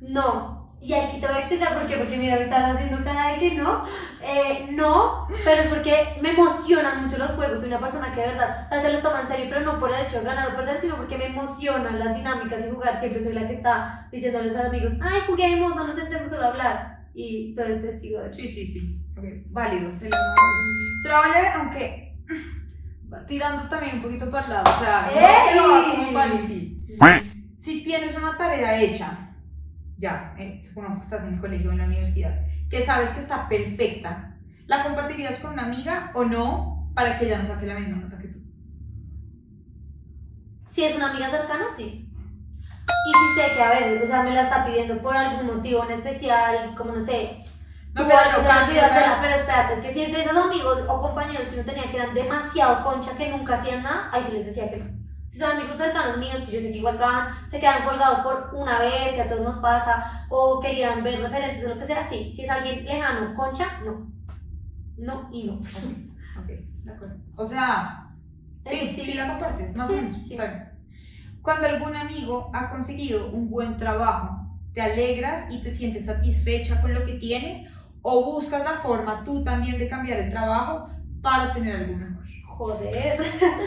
No. 0.02 0.58
Y 0.80 0.94
aquí 0.94 1.20
te 1.20 1.26
voy 1.26 1.36
a 1.36 1.40
explicar 1.40 1.78
por 1.78 1.88
qué, 1.88 1.98
porque 1.98 2.18
mira, 2.18 2.36
me 2.36 2.44
estás 2.44 2.76
haciendo 2.76 3.04
cara 3.04 3.34
de 3.34 3.40
que 3.40 3.56
no. 3.56 3.84
Eh, 4.22 4.68
no, 4.72 5.28
pero 5.44 5.62
es 5.62 5.68
porque 5.68 6.18
me 6.22 6.32
emocionan 6.32 7.04
mucho 7.04 7.18
los 7.18 7.32
juegos. 7.32 7.60
Soy 7.60 7.70
una 7.70 7.80
persona 7.80 8.14
que 8.14 8.22
de 8.22 8.28
verdad, 8.28 8.66
o 8.66 8.70
sea, 8.70 8.82
se 8.82 8.92
los 8.92 9.02
toma 9.02 9.22
en 9.22 9.28
serio, 9.28 9.48
pero 9.50 9.62
no 9.62 9.80
por 9.80 9.92
el 9.92 10.06
hecho 10.06 10.20
de 10.20 10.26
ganar 10.26 10.52
o 10.52 10.56
perder, 10.56 10.80
sino 10.80 10.96
porque 10.96 11.18
me 11.18 11.26
emocionan 11.26 11.98
las 11.98 12.16
dinámicas 12.16 12.64
y 12.66 12.72
jugar. 12.72 13.00
Siempre 13.00 13.24
soy 13.24 13.34
la 13.34 13.48
que 13.48 13.56
está 13.56 14.08
diciéndoles 14.12 14.56
a 14.56 14.64
los 14.64 14.70
amigos, 14.70 14.94
ay, 15.02 15.22
juguemos, 15.26 15.76
no 15.76 15.88
nos 15.88 15.96
sentemos 15.96 16.30
solo 16.30 16.44
a 16.44 16.48
hablar. 16.48 17.08
Y 17.16 17.56
tú 17.56 17.62
eres 17.64 17.82
testigo 17.82 18.20
de 18.20 18.28
eso. 18.28 18.36
Sí, 18.36 18.48
sí, 18.48 18.68
sí. 18.68 19.02
Válido. 19.50 19.96
Se 19.96 20.06
lo 20.10 20.16
va 20.16 20.22
a 20.22 20.36
valer. 20.36 21.02
Se 21.02 21.08
lo 21.08 21.14
va 21.16 21.20
a 21.20 21.28
valer, 21.28 21.48
aunque 21.56 22.18
tirando 23.28 23.64
también 23.64 23.96
un 23.96 24.04
poquito 24.04 24.30
para 24.30 24.46
el 24.46 24.54
lado. 24.54 24.70
O 24.70 24.84
sea, 24.84 25.12
no 25.12 25.50
que 25.50 25.56
lo 25.56 25.74
haga 25.74 25.92
como 25.92 26.12
válido, 26.12 26.40
sí. 26.40 26.86
Si 27.58 27.84
tienes 27.84 28.16
una 28.16 28.38
tarea 28.38 28.80
hecha, 28.80 29.27
ya, 29.98 30.36
eh, 30.38 30.62
supongamos 30.64 31.00
que 31.00 31.04
estás 31.06 31.24
en 31.24 31.34
el 31.34 31.40
colegio 31.40 31.70
o 31.70 31.74
en 31.74 31.80
la 31.80 31.86
universidad, 31.86 32.46
que 32.70 32.82
sabes 32.86 33.12
que 33.12 33.22
está 33.22 33.50
perfecta, 33.50 34.38
¿la 34.68 34.84
compartirías 34.84 35.40
con 35.40 35.54
una 35.54 35.66
amiga 35.66 36.12
o 36.14 36.24
no 36.24 36.92
para 36.94 37.18
que 37.18 37.26
ella 37.26 37.40
no 37.40 37.48
saque 37.48 37.66
la 37.66 37.80
misma 37.80 37.98
nota 37.98 38.18
que 38.18 38.28
tú? 38.28 38.40
Si 40.70 40.84
es 40.84 40.96
una 40.96 41.12
amiga 41.12 41.30
cercana, 41.30 41.66
sí. 41.76 42.04
Y 43.08 43.14
si 43.14 43.42
sé 43.42 43.54
que, 43.54 43.62
a 43.62 43.70
ver, 43.70 44.02
o 44.02 44.06
sea, 44.06 44.24
me 44.24 44.34
la 44.34 44.44
está 44.44 44.66
pidiendo 44.66 45.02
por 45.02 45.16
algún 45.16 45.48
motivo 45.48 45.84
en 45.86 45.92
especial, 45.92 46.76
como 46.76 46.94
no 46.94 47.02
sé, 47.02 47.38
No, 47.94 48.06
pero 48.06 48.20
algo 48.20 48.42
no 48.42 48.48
pero 49.22 49.36
espérate, 49.36 49.74
es 49.74 49.80
que 49.80 49.92
si 49.92 50.04
es 50.04 50.12
de 50.12 50.22
esos 50.22 50.38
amigos 50.38 50.84
o 50.88 51.02
compañeros 51.02 51.48
que 51.48 51.58
no 51.58 51.64
tenía 51.64 51.90
que 51.90 51.98
eran 51.98 52.14
demasiado 52.14 52.84
concha, 52.84 53.18
que 53.18 53.30
nunca 53.30 53.56
hacían 53.56 53.84
nada, 53.84 54.10
ahí 54.12 54.24
sí 54.24 54.34
les 54.34 54.46
decía 54.46 54.70
que 54.70 54.78
no. 54.78 55.07
Si 55.28 55.38
son 55.38 55.52
amigos 55.52 55.78
cercanos 55.78 56.18
míos, 56.18 56.42
que 56.42 56.54
yo 56.54 56.62
sé 56.62 56.72
que 56.72 56.78
igual 56.80 56.98
trabajan, 56.98 57.48
se 57.50 57.60
quedan 57.60 57.84
colgados 57.86 58.20
por 58.20 58.50
una 58.56 58.80
vez, 58.80 59.14
que 59.14 59.22
a 59.22 59.28
todos 59.30 59.42
nos 59.44 59.58
pasa, 59.58 60.26
o 60.30 60.60
querían 60.60 61.04
ver 61.04 61.22
referentes 61.22 61.66
o 61.66 61.70
lo 61.70 61.80
que 61.80 61.86
sea, 61.86 62.04
sí. 62.04 62.32
Si 62.32 62.44
es 62.46 62.50
alguien 62.50 62.86
lejano, 62.86 63.34
concha, 63.36 63.66
no. 63.86 64.12
No 64.98 65.30
y 65.32 65.44
no. 65.44 65.54
Ok, 65.56 65.64
ok, 66.40 66.48
de 66.48 66.92
acuerdo. 66.92 67.16
O 67.36 67.46
sea, 67.46 68.10
sí, 68.66 68.78
Sí, 68.78 68.88
sí, 68.96 69.02
sí. 69.12 69.14
la 69.14 69.28
compartes, 69.30 69.76
más 69.76 69.88
Sí, 69.90 69.94
o 69.94 69.98
menos. 70.02 70.30
bien. 70.30 70.70
Cuando 71.42 71.68
algún 71.68 71.96
amigo 71.96 72.50
ha 72.54 72.70
conseguido 72.70 73.30
un 73.32 73.50
buen 73.50 73.78
trabajo, 73.78 74.48
¿te 74.74 74.82
alegras 74.82 75.52
y 75.54 75.62
te 75.62 75.72
sientes 75.72 76.06
satisfecha 76.08 76.82
con 76.82 76.94
lo 76.94 77.06
que 77.06 77.14
tienes? 77.14 77.70
¿O 78.02 78.26
buscas 78.26 78.64
la 78.64 78.78
forma 78.82 79.24
tú 79.24 79.44
también 79.44 79.78
de 79.78 79.88
cambiar 79.90 80.20
el 80.20 80.30
trabajo 80.32 80.90
para 81.22 81.54
tener 81.54 81.76
algo 81.76 81.96
mejor? 81.98 82.17
Joder. 82.58 83.20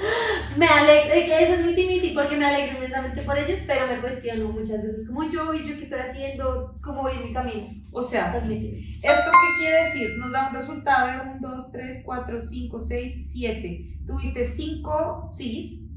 me 0.57 0.67
alegro, 0.67 1.15
que 1.15 1.45
eso 1.45 1.55
es 1.55 1.65
mi 1.65 1.77
timiti 1.77 2.11
porque 2.11 2.37
me 2.37 2.45
alegro 2.45 2.79
inmensamente 2.79 3.23
por 3.23 3.39
ellos, 3.39 3.61
pero 3.65 3.87
me 3.87 4.01
cuestiono 4.01 4.49
muchas 4.49 4.83
veces, 4.83 5.07
como 5.07 5.31
yo, 5.31 5.55
y 5.55 5.65
yo 5.65 5.77
qué 5.77 5.85
estoy 5.85 6.01
haciendo, 6.01 6.77
cómo 6.83 7.03
voy 7.03 7.13
en 7.13 7.29
mi 7.29 7.33
camino. 7.33 7.69
O 7.93 8.03
sea, 8.03 8.31
Eso 8.31 8.39
es 8.39 8.45
sí. 8.45 9.01
¿Esto 9.01 9.31
qué 9.31 9.61
quiere 9.61 9.85
decir? 9.85 10.19
Nos 10.19 10.33
da 10.33 10.49
un 10.49 10.57
resultado 10.57 11.07
de 11.07 11.31
1, 11.39 11.39
2, 11.41 11.73
3, 11.73 12.03
4, 12.05 12.41
5, 12.41 12.81
6, 12.81 13.33
7. 13.33 13.99
Tuviste 14.05 14.45
5 14.45 15.23
sís 15.25 15.89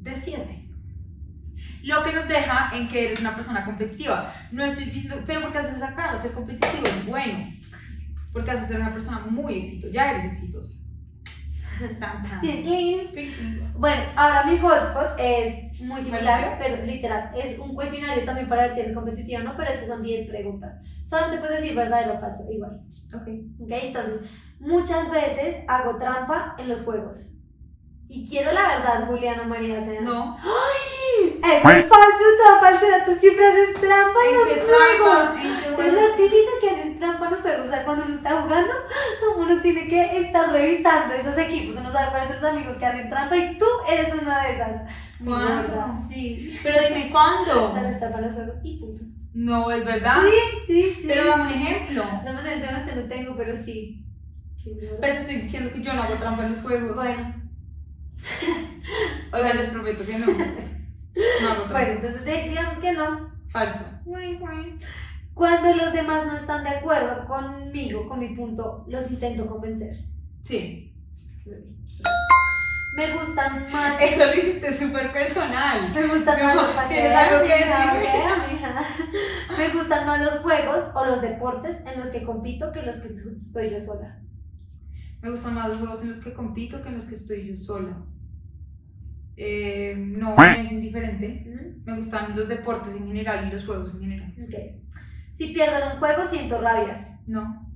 de 0.00 0.14
7. 0.14 0.68
Lo 1.82 2.04
que 2.04 2.12
nos 2.12 2.28
deja 2.28 2.70
en 2.76 2.88
que 2.88 3.06
eres 3.06 3.20
una 3.20 3.34
persona 3.34 3.64
competitiva. 3.64 4.32
No 4.52 4.64
estoy 4.64 4.84
diciendo, 4.84 5.16
pero 5.26 5.40
¿por 5.40 5.52
qué 5.52 5.58
haces 5.58 5.78
esa 5.78 5.96
cara? 5.96 6.22
Ser 6.22 6.32
competitivo 6.32 6.86
es 6.86 7.06
bueno. 7.06 7.52
Porque 8.32 8.52
haces 8.52 8.68
ser 8.68 8.80
una 8.80 8.92
persona 8.92 9.26
muy 9.28 9.58
exitosa. 9.58 9.92
Ya 9.92 10.10
eres 10.12 10.26
exitosa. 10.26 10.79
Bueno, 13.74 14.02
ahora 14.16 14.44
mi 14.44 14.58
hotspot 14.58 15.18
es 15.18 15.80
muy 15.80 16.02
similar, 16.02 16.56
pero 16.58 16.84
literal. 16.84 17.30
Es 17.36 17.58
un 17.58 17.74
cuestionario 17.74 18.24
también 18.24 18.48
para 18.48 18.62
ver 18.64 18.74
si 18.74 18.80
eres 18.80 18.94
competitiva 18.94 19.40
o 19.40 19.44
no, 19.44 19.56
pero 19.56 19.70
estas 19.70 19.88
son 19.88 20.02
10 20.02 20.28
preguntas. 20.28 20.74
Solamente 21.06 21.40
puedes 21.40 21.62
decir 21.62 21.76
verdadero 21.76 22.14
o 22.14 22.20
falso, 22.20 22.50
igual. 22.50 22.80
Ok. 23.14 23.28
¿Ok? 23.60 23.70
Entonces, 23.70 24.22
muchas 24.60 25.10
veces 25.10 25.64
hago 25.66 25.96
trampa 25.98 26.54
en 26.58 26.68
los 26.68 26.82
juegos. 26.82 27.36
Y 28.08 28.28
quiero 28.28 28.52
la 28.52 28.68
verdad, 28.68 29.06
Juliana 29.06 29.44
María 29.44 29.80
Seda. 29.80 30.00
No. 30.00 30.36
Eso 31.22 31.70
es 31.70 31.86
falso, 31.86 32.24
toda 32.38 32.60
falsedad. 32.60 33.06
Tú 33.06 33.14
siempre 33.14 33.46
haces 33.46 33.74
trampa 33.80 34.18
en 34.28 34.34
los 34.34 34.48
¿En 34.48 34.54
qué 34.54 34.60
juegos. 34.60 35.86
Es 35.86 35.94
lo 35.94 36.16
típico 36.16 36.50
que 36.60 36.70
haces 36.70 36.98
trampa 36.98 37.24
en 37.26 37.30
los 37.30 37.40
juegos. 37.40 37.66
O 37.66 37.70
sea, 37.70 37.84
cuando 37.84 38.04
uno 38.06 38.14
está 38.16 38.42
jugando, 38.42 38.72
uno 39.60 39.62
tiene 39.62 39.88
que 39.88 40.20
estar 40.20 40.52
revisando 40.52 41.14
esos 41.14 41.36
equipos. 41.38 41.76
Uno 41.78 41.92
sabe 41.92 42.10
cuáles 42.10 42.28
son 42.28 42.40
los 42.40 42.52
amigos 42.52 42.76
que 42.78 42.86
hacen 42.86 43.10
trampa 43.10 43.36
y 43.36 43.58
tú 43.58 43.66
eres 43.90 44.14
una 44.14 44.42
de 44.44 44.54
esas. 44.54 44.82
Gorda, 45.20 46.00
Sí. 46.10 46.58
Pero 46.62 46.78
dime 46.88 47.10
cuándo. 47.10 47.76
En 47.76 48.22
los 48.22 48.34
juegos 48.34 48.54
y 48.62 48.78
punto. 48.78 49.04
No, 49.34 49.70
es 49.70 49.84
verdad. 49.84 50.22
Sí, 50.66 50.94
sí. 50.96 51.04
Pero 51.06 51.26
dame 51.26 51.42
un 51.44 51.50
ejemplo. 51.50 52.04
No, 52.04 52.32
pues 52.32 52.44
en 52.46 52.62
este 52.62 52.96
no 52.96 53.08
tengo, 53.08 53.36
pero 53.36 53.54
sí. 53.54 54.04
Sí. 54.56 54.72
Pues 54.98 55.20
estoy 55.20 55.36
diciendo 55.36 55.70
que 55.72 55.82
yo 55.82 55.92
no 55.94 56.02
hago 56.02 56.14
trampa 56.14 56.44
en 56.44 56.52
los 56.52 56.62
juegos. 56.62 56.96
Bueno, 56.96 57.34
Oigan, 59.32 59.56
les 59.56 59.68
prometo 59.68 60.04
que 60.04 60.18
no. 60.18 60.26
No 60.26 61.50
hago 61.50 61.62
trampa. 61.64 61.72
bueno, 61.72 61.92
entonces 61.92 62.48
digamos 62.48 62.78
que 62.78 62.92
no. 62.92 63.30
Falso. 63.50 63.84
Cuando 65.40 65.74
los 65.74 65.94
demás 65.94 66.26
no 66.26 66.36
están 66.36 66.64
de 66.64 66.68
acuerdo 66.68 67.26
conmigo, 67.26 68.06
con 68.06 68.20
mi 68.20 68.36
punto, 68.36 68.84
los 68.88 69.10
intento 69.10 69.46
convencer. 69.46 69.96
Sí. 70.42 70.94
Me 72.94 73.16
gustan 73.16 73.72
más. 73.72 73.98
Eso 74.02 74.26
lo 74.26 74.34
hiciste 74.34 74.76
súper 74.76 75.10
personal. 75.14 75.80
Me 75.94 76.08
gustan 76.08 76.44
más 76.44 76.88
¿tienes 76.90 77.16
algo 77.16 77.46
que 77.46 78.52
mija. 78.52 78.84
Me 79.56 79.70
gustan 79.70 80.06
más 80.06 80.20
los 80.22 80.40
juegos 80.40 80.84
o 80.94 81.06
los 81.06 81.22
deportes 81.22 81.86
en 81.86 81.98
los 81.98 82.10
que 82.10 82.22
compito 82.22 82.70
que 82.70 82.82
los 82.82 82.96
que 82.98 83.08
estoy 83.08 83.70
yo 83.70 83.80
sola. 83.80 84.20
Me 85.22 85.30
gustan 85.30 85.54
más 85.54 85.70
los 85.70 85.78
juegos 85.78 86.02
en 86.02 86.10
los 86.10 86.18
que 86.22 86.34
compito 86.34 86.82
que 86.82 86.90
en 86.90 86.96
los 86.96 87.06
que 87.06 87.14
estoy 87.14 87.48
yo 87.48 87.56
sola. 87.56 87.96
Eh, 89.38 89.94
no, 89.96 90.36
me 90.36 90.60
es 90.60 90.70
indiferente. 90.70 91.50
Me 91.86 91.96
gustan 91.96 92.36
los 92.36 92.46
deportes 92.46 92.94
en 92.94 93.06
general 93.06 93.48
y 93.48 93.52
los 93.52 93.64
juegos 93.64 93.94
en 93.94 94.00
general. 94.00 94.34
Ok. 94.38 94.89
Si 95.40 95.54
pierdo 95.54 95.78
en 95.78 95.92
un 95.92 95.98
juego, 95.98 96.22
siento 96.28 96.60
rabia. 96.60 97.18
No. 97.26 97.66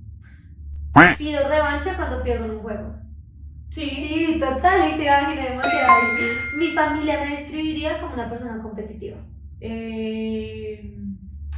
Pido 1.17 1.49
revancha 1.49 1.95
cuando 1.95 2.21
pierdo 2.21 2.45
en 2.45 2.51
un 2.51 2.59
juego. 2.59 2.95
Sí. 3.71 3.89
Sí, 3.89 4.39
total, 4.39 4.87
y 4.87 4.97
te 4.97 5.05
imaginé 5.05 5.49
demasiado. 5.49 5.93
Sí. 6.15 6.57
Mi 6.59 6.67
familia 6.73 7.21
me 7.21 7.31
describiría 7.31 7.99
como 7.99 8.13
una 8.13 8.29
persona 8.29 8.61
competitiva. 8.61 9.17
Eh, 9.59 10.95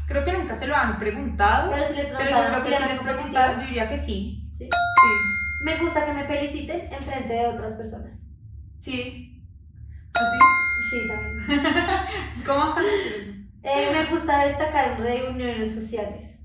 creo 0.07 0.23
que 0.23 0.31
nunca 0.31 0.55
se 0.55 0.67
lo 0.67 0.77
han 0.77 0.97
preguntado, 0.97 1.71
Pero 1.71 1.83
si 1.85 1.95
les 1.97 2.05
pero 2.05 2.29
yo 2.29 2.49
creo 2.51 2.63
que 2.63 2.69
si 2.69 2.75
¿eres 2.75 2.89
les 2.89 2.99
preguntaron, 3.01 3.59
yo 3.59 3.67
diría 3.67 3.89
que 3.89 3.97
sí. 3.97 4.47
Sí. 4.53 4.63
Sí. 4.63 5.61
Me 5.65 5.77
gusta 5.77 6.05
que 6.05 6.13
me 6.13 6.25
feliciten 6.25 6.93
en 6.93 7.03
frente 7.03 7.33
de 7.33 7.47
otras 7.47 7.73
personas. 7.73 8.31
Sí. 8.79 9.43
¿A 10.13 10.19
ti? 10.19 10.37
Sí, 10.89 11.07
también. 11.09 11.65
¿Cómo? 12.45 12.75
Eh, 13.69 13.91
me 13.91 14.05
gusta 14.05 14.45
destacar 14.45 14.91
en 14.91 15.03
reuniones 15.03 15.75
sociales. 15.75 16.39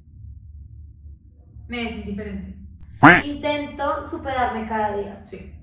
Me 1.68 1.86
es 1.88 1.92
indiferente. 1.98 2.56
Intento 3.24 4.04
superarme 4.04 4.66
cada 4.66 4.96
día. 4.96 5.22
Sí. 5.24 5.54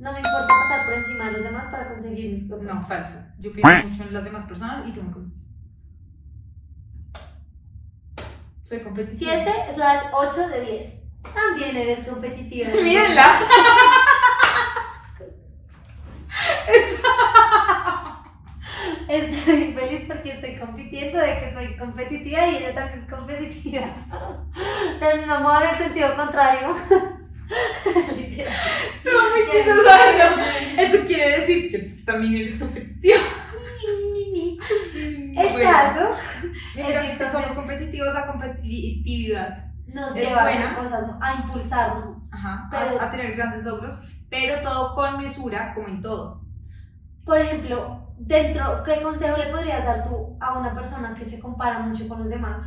No 0.00 0.12
me 0.12 0.18
importa 0.18 0.48
pasar 0.48 0.84
por 0.84 0.94
encima 0.94 1.26
de 1.26 1.32
los 1.32 1.44
demás 1.44 1.68
para 1.70 1.86
conseguir 1.86 2.32
mis 2.32 2.48
propósitos. 2.48 2.80
No, 2.80 2.86
falso. 2.86 3.14
Yo 3.38 3.52
pienso 3.52 3.88
mucho 3.88 4.02
en 4.02 4.14
las 4.14 4.24
demás 4.24 4.44
personas 4.46 4.88
y 4.88 4.92
tú 4.92 5.02
me 5.02 5.12
conoces. 5.12 5.54
Soy 8.64 8.80
competitiva. 8.80 9.32
7 9.32 9.52
slash 9.74 10.00
8 10.12 10.48
de 10.48 10.60
10. 10.60 10.94
También 11.32 11.76
eres 11.76 12.06
competitiva. 12.06 12.68
Mírenla. 12.82 13.26
Estoy 19.08 19.72
feliz 19.72 20.02
porque 20.06 20.32
estoy 20.32 20.56
compitiendo 20.56 21.18
de 21.18 21.38
que 21.40 21.54
soy 21.54 21.76
competitiva 21.76 22.46
y 22.48 22.56
ella 22.56 22.74
también 22.74 23.04
es 23.04 23.10
competitiva. 23.10 23.86
Modo, 25.42 25.62
en 25.62 25.68
el 25.70 25.76
sentido 25.76 26.16
contrario. 26.16 26.74
Literal. 28.16 28.52
Muy. 30.36 30.84
Eso 30.84 31.06
quiere 31.06 31.40
decir 31.40 31.70
que 31.70 31.78
también 32.04 32.34
eres 32.42 32.58
competitiva. 32.58 33.18
El 34.96 35.52
Bueno, 35.52 35.70
caso 35.70 36.14
el 36.74 36.92
caso 36.94 37.00
es 37.12 37.18
que 37.18 37.28
somos 37.30 37.52
competitivos, 37.52 38.12
la 38.14 38.26
competitividad 38.26 39.66
nos 39.86 40.14
lleva 40.14 40.40
a 40.40 40.44
buena. 40.44 40.70
hacer 40.70 40.82
cosas, 40.84 41.10
a 41.20 41.34
impulsarnos. 41.34 42.32
ajá, 42.32 42.68
Pero- 42.70 43.00
a, 43.00 43.04
a 43.06 43.10
tener 43.10 43.36
grandes 43.36 43.62
logros, 43.64 44.02
pero 44.30 44.60
todo 44.62 44.94
con 44.94 45.18
mesura, 45.18 45.74
como 45.74 45.88
en 45.88 46.02
todo. 46.02 46.42
Por 47.24 47.38
ejemplo, 47.38 48.05
dentro, 48.18 48.82
¿qué 48.84 49.02
consejo 49.02 49.36
le 49.36 49.52
podrías 49.52 49.84
dar 49.84 50.08
tú 50.08 50.36
a 50.40 50.58
una 50.58 50.74
persona 50.74 51.14
que 51.14 51.24
se 51.24 51.40
compara 51.40 51.80
mucho 51.80 52.08
con 52.08 52.20
los 52.20 52.28
demás? 52.28 52.62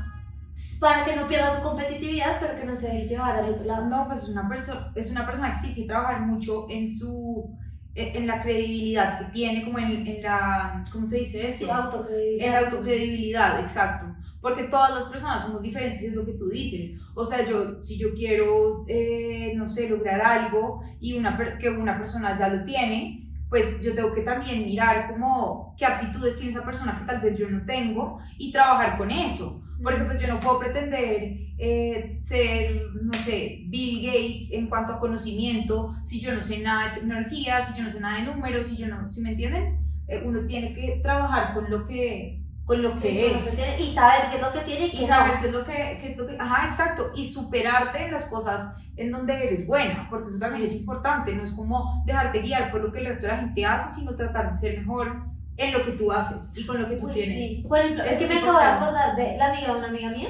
Para 0.79 1.05
que 1.05 1.15
no 1.15 1.27
pierda 1.27 1.55
su 1.55 1.63
competitividad, 1.63 2.38
pero 2.39 2.55
que 2.55 2.65
no 2.65 2.75
se 2.75 2.88
deje 2.88 3.07
llevar 3.07 3.38
al 3.38 3.53
otro 3.53 3.65
lado. 3.65 3.85
No, 3.85 4.07
pues 4.07 4.23
es 4.23 4.29
una, 4.29 4.47
perso 4.49 4.91
es 4.95 5.12
una 5.12 5.25
persona 5.25 5.55
que 5.55 5.67
tiene 5.67 5.75
que 5.75 5.88
trabajar 5.88 6.21
mucho 6.21 6.67
en 6.69 6.89
su 6.89 7.55
en 7.95 8.15
en 8.15 8.27
la 8.27 8.41
credibilidad 8.41 9.19
que 9.19 9.31
tiene, 9.31 9.63
como 9.63 9.79
en, 9.79 10.05
en 10.05 10.21
la, 10.21 10.83
¿cómo 10.91 11.07
se 11.07 11.19
dice 11.19 11.49
eso? 11.49 11.65
Sí, 11.65 11.71
autocredibilidad. 11.71 12.45
En 12.45 12.53
la 12.53 12.59
autocredibilidad, 12.59 13.59
exacto. 13.59 14.05
Porque 14.41 14.63
todas 14.63 14.95
las 14.95 15.05
personas 15.05 15.43
somos 15.43 15.62
diferentes, 15.62 16.01
es 16.01 16.13
lo 16.13 16.25
que 16.25 16.33
tú 16.33 16.47
dices. 16.49 16.99
O 17.13 17.25
sea, 17.25 17.45
yo, 17.45 17.83
si 17.83 17.97
yo 17.97 18.13
quiero, 18.13 18.85
eh, 18.88 19.53
no 19.55 19.67
sé, 19.67 19.89
lograr 19.89 20.21
algo 20.21 20.81
y 20.99 21.17
una, 21.17 21.57
que 21.57 21.69
una 21.69 21.97
persona 21.97 22.38
ya 22.39 22.47
lo 22.47 22.63
tiene, 22.63 23.28
pues 23.49 23.81
yo 23.81 23.95
tengo 23.95 24.13
que 24.13 24.21
también 24.21 24.65
mirar 24.65 25.12
como 25.12 25.73
qué 25.77 25.85
aptitudes 25.85 26.38
tiene 26.38 26.51
esa 26.51 26.63
persona 26.63 26.97
que 26.97 27.05
tal 27.05 27.21
vez 27.21 27.38
yo 27.38 27.49
no 27.49 27.65
tengo 27.65 28.19
y 28.38 28.51
trabajar 28.51 28.97
con 28.97 29.09
eso. 29.12 29.63
Porque 29.81 30.03
pues 30.03 30.19
yo 30.19 30.27
no 30.27 30.41
puedo 30.41 30.59
pretender 30.59 31.49
eh, 31.57 32.17
ser, 32.21 32.81
no 33.01 33.13
sé, 33.13 33.63
Bill 33.67 34.05
Gates 34.05 34.51
en 34.51 34.67
cuanto 34.67 34.93
a 34.93 34.99
conocimiento, 34.99 35.95
si 36.03 36.19
yo 36.19 36.33
no 36.33 36.41
sé 36.41 36.59
nada 36.59 36.89
de 36.89 36.99
tecnología, 36.99 37.62
si 37.62 37.77
yo 37.77 37.83
no 37.83 37.89
sé 37.91 38.01
nada 38.01 38.19
de 38.19 38.25
números, 38.25 38.67
si 38.67 38.75
yo 38.75 38.88
no, 38.88 39.07
¿sí 39.07 39.21
me 39.21 39.31
entienden? 39.31 39.79
Eh, 40.07 40.21
uno 40.25 40.45
tiene 40.47 40.73
que 40.73 40.99
trabajar 41.01 41.53
con 41.53 41.69
lo 41.69 41.88
que, 41.88 42.38
con 42.69 42.84
lo 42.84 42.93
Sí, 42.93 42.99
que 43.01 43.21
con 43.21 43.34
lo 43.34 43.39
es. 43.39 43.43
que 43.43 43.51
tiene, 43.58 43.82
y 43.82 43.93
saber 43.93 44.29
qué 44.29 44.36
es 44.38 44.41
lo 44.43 44.53
que 44.53 44.60
tiene 44.62 44.88
y, 44.93 45.03
Y 45.03 45.08
saber 45.08 45.34
no. 45.36 45.41
qué 45.41 45.47
es 45.47 45.53
lo 45.53 45.65
que, 45.65 45.73
qué 45.73 46.12
es 46.12 46.17
lo 46.17 46.27
que, 46.27 46.38
ajá, 46.39 46.67
exacto, 46.67 47.12
y 47.15 47.25
superarte 47.27 48.03
en 48.05 48.12
las 48.12 48.25
cosas 48.25 48.77
en 48.95 49.12
donde 49.12 49.34
eres 49.47 49.65
buena, 49.65 50.08
porque 50.10 50.29
eso 50.29 50.39
también 50.39 50.65
es 50.65 50.75
importante, 50.75 51.36
no 51.36 51.43
es 51.43 51.51
como 51.53 52.03
dejarte 52.05 52.41
guiar 52.41 52.71
por 52.71 52.82
lo 52.82 52.91
que 52.91 52.99
el 52.99 53.08
resto 53.08 53.23
de 53.27 53.32
la 53.34 53.39
gente 53.39 53.65
hace, 53.65 53.99
sino 54.01 54.15
tratar 54.15 54.49
de 54.49 54.55
ser 54.55 54.77
mejor 54.79 55.23
en 55.58 55.73
lo 55.73 55.84
que 55.84 55.91
tú 55.93 56.12
haces 56.12 56.55
y 56.58 56.65
con 56.65 56.82
lo 56.82 56.88
que 56.89 56.97
tú 56.97 57.08
Uy, 57.08 57.13
tienes. 57.13 57.36
sí. 57.38 57.65
Por 57.67 57.79
ejemplo, 57.79 58.03
es 58.03 58.12
Ese 58.12 58.27
que 58.27 58.36
me 58.36 58.39
acabo 58.41 58.60
de 58.60 58.65
acordar 58.65 59.15
de 59.15 59.38
la 59.38 59.51
amiga 59.51 59.73
de 59.73 59.77
una 59.79 59.88
amiga 59.88 60.10
mía, 60.12 60.29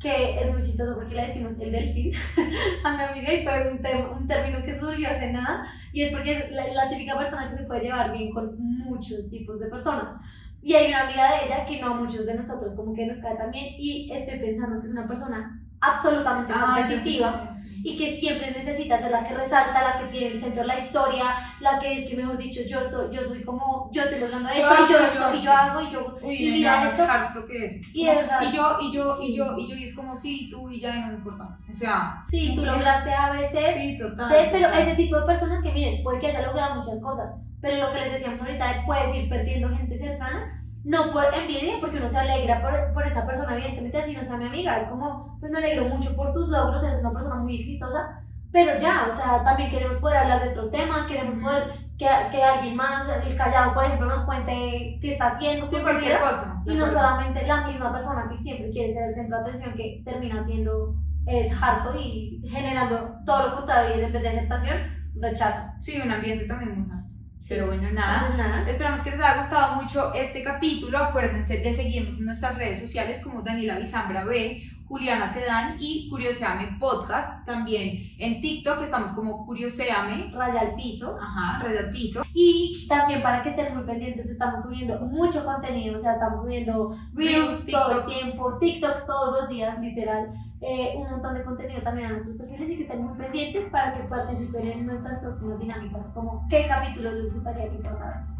que 0.00 0.40
es 0.40 0.52
muy 0.52 0.62
chistoso 0.62 0.94
porque 0.96 1.14
le 1.14 1.22
decimos 1.26 1.60
el 1.60 1.72
delfín 1.72 2.12
a 2.84 2.96
mi 2.96 3.02
amiga 3.02 3.32
y 3.34 3.44
fue 3.44 3.70
un, 3.70 4.16
un 4.18 4.26
término 4.26 4.64
que 4.64 4.78
surgió 4.78 5.08
hace 5.10 5.30
nada, 5.32 5.66
y 5.92 6.02
es 6.02 6.10
porque 6.12 6.32
es 6.32 6.52
la, 6.52 6.66
la 6.72 6.88
típica 6.90 7.16
persona 7.18 7.50
que 7.50 7.56
se 7.58 7.64
puede 7.64 7.82
llevar 7.82 8.12
bien 8.12 8.32
con 8.32 8.56
muchos 8.58 9.28
tipos 9.30 9.60
de 9.60 9.66
personas. 9.68 10.14
Y 10.62 10.74
hay 10.74 10.88
una 10.88 11.02
amiga 11.04 11.30
de 11.32 11.46
ella 11.46 11.64
que 11.66 11.80
no 11.80 11.92
a 11.92 11.94
muchos 11.94 12.26
de 12.26 12.34
nosotros 12.34 12.74
como 12.76 12.94
que 12.94 13.06
nos 13.06 13.20
cae 13.20 13.36
también, 13.36 13.74
y 13.78 14.10
estoy 14.12 14.38
pensando 14.38 14.80
que 14.80 14.86
es 14.86 14.92
una 14.92 15.08
persona 15.08 15.56
absolutamente 15.82 16.52
competitiva 16.52 17.48
sé, 17.54 17.62
sí. 17.62 17.80
y 17.82 17.96
que 17.96 18.12
siempre 18.14 18.50
necesita 18.50 18.98
ser 18.98 19.10
la 19.10 19.24
que 19.24 19.34
resalta, 19.34 19.82
la 19.82 19.98
que 19.98 20.12
tiene 20.12 20.34
el 20.34 20.38
centro 20.40 20.60
de 20.60 20.66
la 20.68 20.76
historia, 20.78 21.24
la 21.60 21.80
que 21.80 21.94
es 22.04 22.10
que, 22.10 22.16
mejor 22.18 22.36
dicho, 22.36 22.60
yo, 22.68 22.80
estoy, 22.80 23.10
yo 23.16 23.24
soy 23.24 23.42
como, 23.42 23.88
yo 23.90 24.02
estoy 24.02 24.20
logrando 24.20 24.50
esto, 24.50 24.60
y 24.86 24.92
yo, 24.92 24.98
esto, 24.98 25.34
y 25.34 25.38
sí. 25.38 25.44
yo 25.46 25.52
hago, 25.52 25.80
y 25.80 25.90
yo, 25.90 26.18
Uy, 26.20 26.34
y 26.36 26.50
mira 26.52 26.84
esto. 26.86 27.02
harto 27.04 27.46
que 27.46 27.64
eso. 27.64 27.76
Es 27.86 27.96
Y 27.96 28.04
como, 28.06 28.18
verdad. 28.18 28.40
y 28.42 28.52
yo, 28.54 28.78
y 28.82 28.92
yo, 28.92 29.16
Sí. 29.16 29.26
y 29.32 29.36
yo, 29.38 29.56
y 29.56 29.68
yo, 29.70 29.76
y 29.76 29.84
es 29.84 29.96
como, 29.96 30.14
sí, 30.14 30.48
tú 30.50 30.68
y 30.68 30.80
ya, 30.82 30.94
y 30.94 31.00
no 31.00 31.06
me 31.06 31.14
importa. 31.14 31.56
O 31.66 31.72
sea, 31.72 32.24
Sí, 32.28 32.52
tú 32.54 32.62
lograste 32.62 33.10
A, 33.14 33.32
C, 33.42 33.72
sí, 33.74 33.98
total. 33.98 34.28
Pero 34.52 34.66
total. 34.68 34.82
ese 34.82 34.94
tipo 34.96 35.18
de 35.18 35.24
personas 35.26 35.62
que, 35.62 35.72
miren, 35.72 36.02
puede 36.02 36.20
que 36.20 36.26
haya 36.26 36.42
logrado 36.46 36.74
muchas 36.74 37.02
cosas, 37.02 37.30
pero 37.60 37.86
lo 37.86 37.92
que 37.92 38.00
les 38.00 38.12
decíamos 38.12 38.40
ahorita, 38.40 38.82
puedes 38.86 39.14
ir 39.14 39.28
perdiendo 39.28 39.68
gente 39.70 39.96
cercana, 39.98 40.62
no 40.84 41.12
por 41.12 41.24
envidia, 41.34 41.74
porque 41.80 41.98
uno 41.98 42.08
se 42.08 42.18
alegra 42.18 42.62
por, 42.62 42.94
por 42.94 43.06
esa 43.06 43.26
persona, 43.26 43.54
evidentemente, 43.54 43.98
así 43.98 44.16
no 44.16 44.24
sea 44.24 44.36
mi 44.38 44.46
amiga, 44.46 44.76
es 44.78 44.88
como, 44.88 45.36
pues 45.40 45.52
me 45.52 45.58
alegro 45.58 45.84
mucho 45.86 46.16
por 46.16 46.32
tus 46.32 46.48
logros, 46.48 46.82
eres 46.82 47.00
una 47.00 47.12
persona 47.12 47.36
muy 47.36 47.60
exitosa, 47.60 48.22
pero 48.52 48.78
ya, 48.80 49.06
o 49.08 49.12
sea, 49.14 49.44
también 49.44 49.70
queremos 49.70 49.98
poder 49.98 50.18
hablar 50.18 50.42
de 50.42 50.50
otros 50.50 50.70
temas, 50.70 51.06
queremos 51.06 51.36
poder 51.42 51.64
que, 51.98 52.06
que 52.32 52.42
alguien 52.42 52.74
más, 52.76 53.06
el 53.24 53.36
callado, 53.36 53.74
por 53.74 53.84
ejemplo, 53.84 54.08
nos 54.08 54.24
cuente 54.24 54.98
qué 55.02 55.12
está 55.12 55.28
haciendo 55.28 55.68
Sí, 55.68 55.76
cualquier 55.82 56.16
vida. 56.16 56.20
cosa. 56.20 56.62
Y 56.64 56.70
no 56.74 56.86
acuerdo. 56.86 56.94
solamente 56.94 57.46
la 57.46 57.66
misma 57.66 57.92
persona 57.92 58.26
que 58.30 58.38
siempre 58.42 58.70
quiere 58.70 58.90
ser 58.92 59.10
el 59.10 59.14
centro 59.14 59.36
de 59.36 59.42
atención, 59.42 59.74
que 59.74 60.02
termina 60.04 60.42
siendo 60.42 60.94
es 61.26 61.52
harto 61.62 61.94
y 62.00 62.40
generando 62.50 63.16
todo 63.26 63.48
lo 63.50 63.56
contrario, 63.56 64.00
y 64.00 64.04
en 64.04 64.12
vez 64.12 64.22
de 64.22 64.28
aceptación, 64.30 64.78
rechazo. 65.20 65.72
Sí, 65.82 66.00
un 66.02 66.10
ambiente 66.10 66.46
también 66.46 66.80
muy 66.80 66.90
harto. 66.90 67.09
Sí. 67.40 67.46
Pero 67.54 67.68
bueno, 67.68 67.90
nada. 67.90 68.68
Esperamos 68.68 69.00
que 69.00 69.10
les 69.10 69.20
haya 69.20 69.38
gustado 69.38 69.76
mucho 69.76 70.12
este 70.12 70.42
capítulo. 70.42 70.98
Acuérdense 70.98 71.56
de 71.56 71.72
seguirnos 71.72 72.18
en 72.18 72.26
nuestras 72.26 72.54
redes 72.56 72.78
sociales 72.78 73.22
como 73.24 73.40
Daniela 73.40 73.78
Bizambra 73.78 74.24
B, 74.24 74.62
Juliana 74.86 75.26
Sedán 75.26 75.76
y 75.80 76.10
Curioseame 76.10 76.76
Podcast. 76.78 77.46
También 77.46 78.12
en 78.18 78.42
TikTok 78.42 78.82
estamos 78.82 79.12
como 79.12 79.46
Curioseame. 79.46 80.30
Raya 80.34 80.60
al 80.60 80.74
piso. 80.74 81.16
Ajá, 81.18 81.64
Red 81.64 81.78
al 81.78 81.90
Piso. 81.90 82.22
Y 82.34 82.86
también 82.86 83.22
para 83.22 83.42
que 83.42 83.50
estén 83.50 83.74
muy 83.74 83.86
pendientes, 83.86 84.28
estamos 84.28 84.62
subiendo 84.62 85.00
mucho 85.00 85.42
contenido, 85.42 85.96
o 85.96 85.98
sea, 85.98 86.12
estamos 86.12 86.42
subiendo 86.42 86.94
Reels 87.14 87.64
Reels, 87.64 87.66
todo 87.66 88.00
el 88.00 88.06
tiempo, 88.06 88.58
TikToks 88.58 89.06
todos 89.06 89.40
los 89.40 89.48
días, 89.48 89.80
literal. 89.80 90.30
Eh, 90.60 90.94
un 90.96 91.10
montón 91.10 91.34
de 91.34 91.44
contenido 91.44 91.80
también 91.82 92.08
a 92.08 92.10
nuestros 92.10 92.36
perfiles 92.36 92.70
y 92.70 92.76
que 92.76 92.82
estén 92.82 93.04
muy 93.04 93.16
pendientes 93.16 93.70
para 93.70 93.94
que 93.94 94.04
participen 94.04 94.68
en 94.68 94.86
nuestras 94.86 95.20
próximas 95.20 95.58
dinámicas, 95.58 96.10
como 96.10 96.46
qué 96.48 96.66
capítulos 96.68 97.14
les 97.14 97.34
gustaría 97.34 97.70
que 97.70 97.78
tratáramos. 97.78 98.30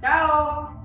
Chao. 0.00 0.83